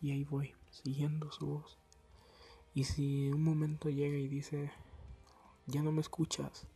Y 0.00 0.12
ahí 0.12 0.22
voy, 0.22 0.54
siguiendo 0.70 1.32
su 1.32 1.44
voz. 1.44 1.76
Y 2.72 2.84
si 2.84 3.30
un 3.32 3.42
momento 3.42 3.90
llega 3.90 4.16
y 4.16 4.28
dice, 4.28 4.70
ya 5.66 5.82
no 5.82 5.90
me 5.90 6.02
escuchas, 6.02 6.68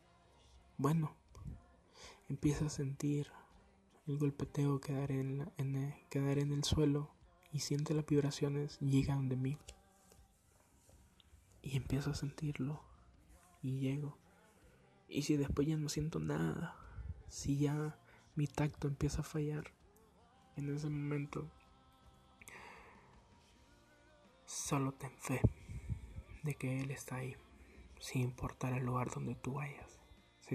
bueno, 0.76 1.14
empieza 2.28 2.66
a 2.66 2.70
sentir 2.70 3.30
el 4.06 4.18
golpeteo 4.18 4.80
quedar 4.80 5.12
en, 5.12 5.50
en, 5.56 5.74
el, 5.76 5.94
quedar 6.08 6.38
en 6.38 6.52
el 6.52 6.64
suelo 6.64 7.10
y 7.52 7.60
siente 7.60 7.94
las 7.94 8.06
vibraciones 8.06 8.78
llegan 8.80 9.28
de 9.28 9.36
mí. 9.36 9.58
Y 11.62 11.76
empiezo 11.76 12.10
a 12.10 12.14
sentirlo 12.14 12.82
y 13.62 13.80
llego. 13.80 14.16
Y 15.08 15.22
si 15.22 15.36
después 15.36 15.66
ya 15.66 15.76
no 15.76 15.88
siento 15.88 16.18
nada, 16.18 16.76
si 17.28 17.58
ya 17.58 17.98
mi 18.34 18.46
tacto 18.46 18.88
empieza 18.88 19.22
a 19.22 19.24
fallar, 19.24 19.72
en 20.56 20.74
ese 20.74 20.88
momento 20.88 21.50
solo 24.44 24.92
ten 24.92 25.12
fe 25.18 25.40
de 26.42 26.54
que 26.54 26.80
Él 26.80 26.90
está 26.90 27.16
ahí, 27.16 27.36
sin 28.00 28.22
importar 28.22 28.72
el 28.72 28.84
lugar 28.84 29.10
donde 29.10 29.34
tú 29.34 29.54
vayas, 29.54 29.88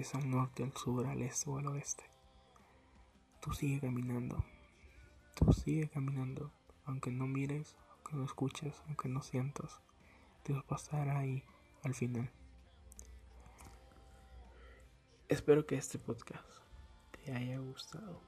es 0.02 0.14
al 0.14 0.28
norte, 0.28 0.62
al 0.62 0.72
sur, 0.76 1.06
al 1.06 1.22
este 1.22 1.50
o 1.50 1.58
al 1.58 1.66
oeste. 1.66 2.04
Tú 3.40 3.52
sigue 3.52 3.80
caminando, 3.80 4.44
tú 5.34 5.52
sigue 5.52 5.88
caminando, 5.88 6.50
aunque 6.84 7.10
no 7.10 7.26
mires, 7.26 7.76
aunque 7.92 8.16
no 8.16 8.24
escuches, 8.24 8.82
aunque 8.86 9.08
no 9.08 9.22
sientas, 9.22 9.80
Dios 10.44 10.64
estar 10.76 11.08
ahí 11.08 11.44
al 11.82 11.94
final. 11.94 12.30
Espero 15.28 15.66
que 15.66 15.76
este 15.76 15.98
podcast 15.98 16.44
te 17.12 17.32
haya 17.32 17.58
gustado 17.58 18.20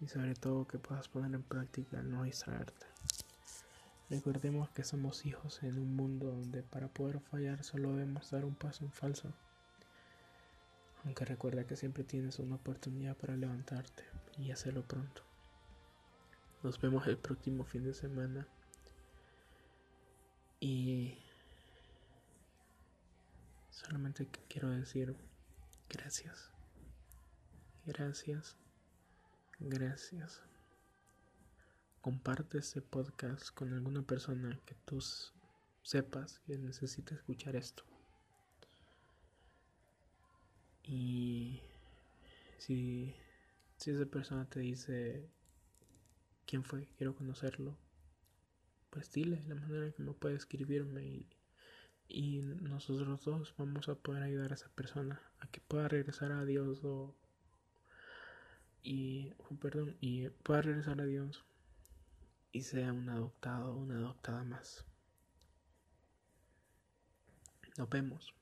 y 0.00 0.08
sobre 0.08 0.34
todo 0.34 0.66
que 0.66 0.78
puedas 0.78 1.08
poner 1.08 1.34
en 1.34 1.42
práctica 1.42 2.02
no 2.02 2.22
distraerte. 2.22 2.86
Recordemos 4.08 4.70
que 4.70 4.84
somos 4.84 5.26
hijos 5.26 5.62
en 5.62 5.78
un 5.78 5.96
mundo 5.96 6.26
donde 6.26 6.62
para 6.62 6.88
poder 6.88 7.20
fallar 7.20 7.64
solo 7.64 7.90
debemos 7.90 8.30
dar 8.30 8.44
un 8.44 8.54
paso 8.54 8.84
en 8.84 8.92
falso. 8.92 9.32
Aunque 11.06 11.24
recuerda 11.24 11.66
que 11.66 11.76
siempre 11.76 12.04
tienes 12.04 12.38
una 12.38 12.56
oportunidad 12.56 13.16
para 13.16 13.34
levantarte 13.34 14.04
y 14.36 14.50
hacerlo 14.50 14.82
pronto. 14.82 15.22
Nos 16.62 16.78
vemos 16.78 17.06
el 17.06 17.16
próximo 17.16 17.64
fin 17.64 17.84
de 17.84 17.94
semana. 17.94 18.46
Y 20.60 21.16
solamente 23.70 24.28
quiero 24.48 24.68
decir 24.68 25.16
gracias. 25.88 26.50
Gracias. 27.86 28.56
Gracias 29.58 30.42
comparte 32.06 32.58
este 32.58 32.80
podcast 32.82 33.50
con 33.52 33.72
alguna 33.72 34.00
persona 34.00 34.60
que 34.64 34.76
tú 34.84 35.00
sepas 35.82 36.38
que 36.46 36.56
necesita 36.56 37.16
escuchar 37.16 37.56
esto. 37.56 37.82
Y 40.86 41.60
si, 42.58 43.14
si 43.76 43.90
esa 43.90 44.06
persona 44.06 44.48
te 44.48 44.60
dice 44.60 45.28
quién 46.46 46.62
fue, 46.62 46.88
quiero 46.96 47.14
conocerlo, 47.16 47.76
pues 48.90 49.10
dile 49.12 49.42
la 49.48 49.56
manera 49.56 49.92
que 49.92 50.02
me 50.02 50.12
puede 50.12 50.36
escribirme 50.36 51.04
y, 51.04 51.28
y 52.08 52.38
nosotros 52.38 53.24
dos 53.24 53.54
vamos 53.58 53.88
a 53.88 53.96
poder 53.96 54.22
ayudar 54.22 54.52
a 54.52 54.54
esa 54.54 54.68
persona 54.68 55.20
a 55.40 55.48
que 55.48 55.60
pueda 55.60 55.88
regresar 55.88 56.30
a 56.32 56.44
Dios 56.44 56.84
o 56.84 57.14
y 58.82 59.32
perdón 59.60 59.96
y 60.00 60.28
pueda 60.28 60.62
regresar 60.62 61.00
a 61.00 61.04
Dios 61.04 61.44
y 62.52 62.62
sea 62.62 62.92
un 62.92 63.08
adoptado 63.08 63.74
o 63.74 63.76
una 63.76 63.96
adoptada 63.96 64.44
más. 64.44 64.84
Nos 67.76 67.90
vemos 67.90 68.32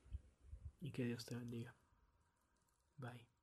y 0.83 0.93
que 0.93 1.07
Dios 1.07 1.25
te 1.25 1.35
bendiga. 1.35 1.75
Bye. 3.01 3.34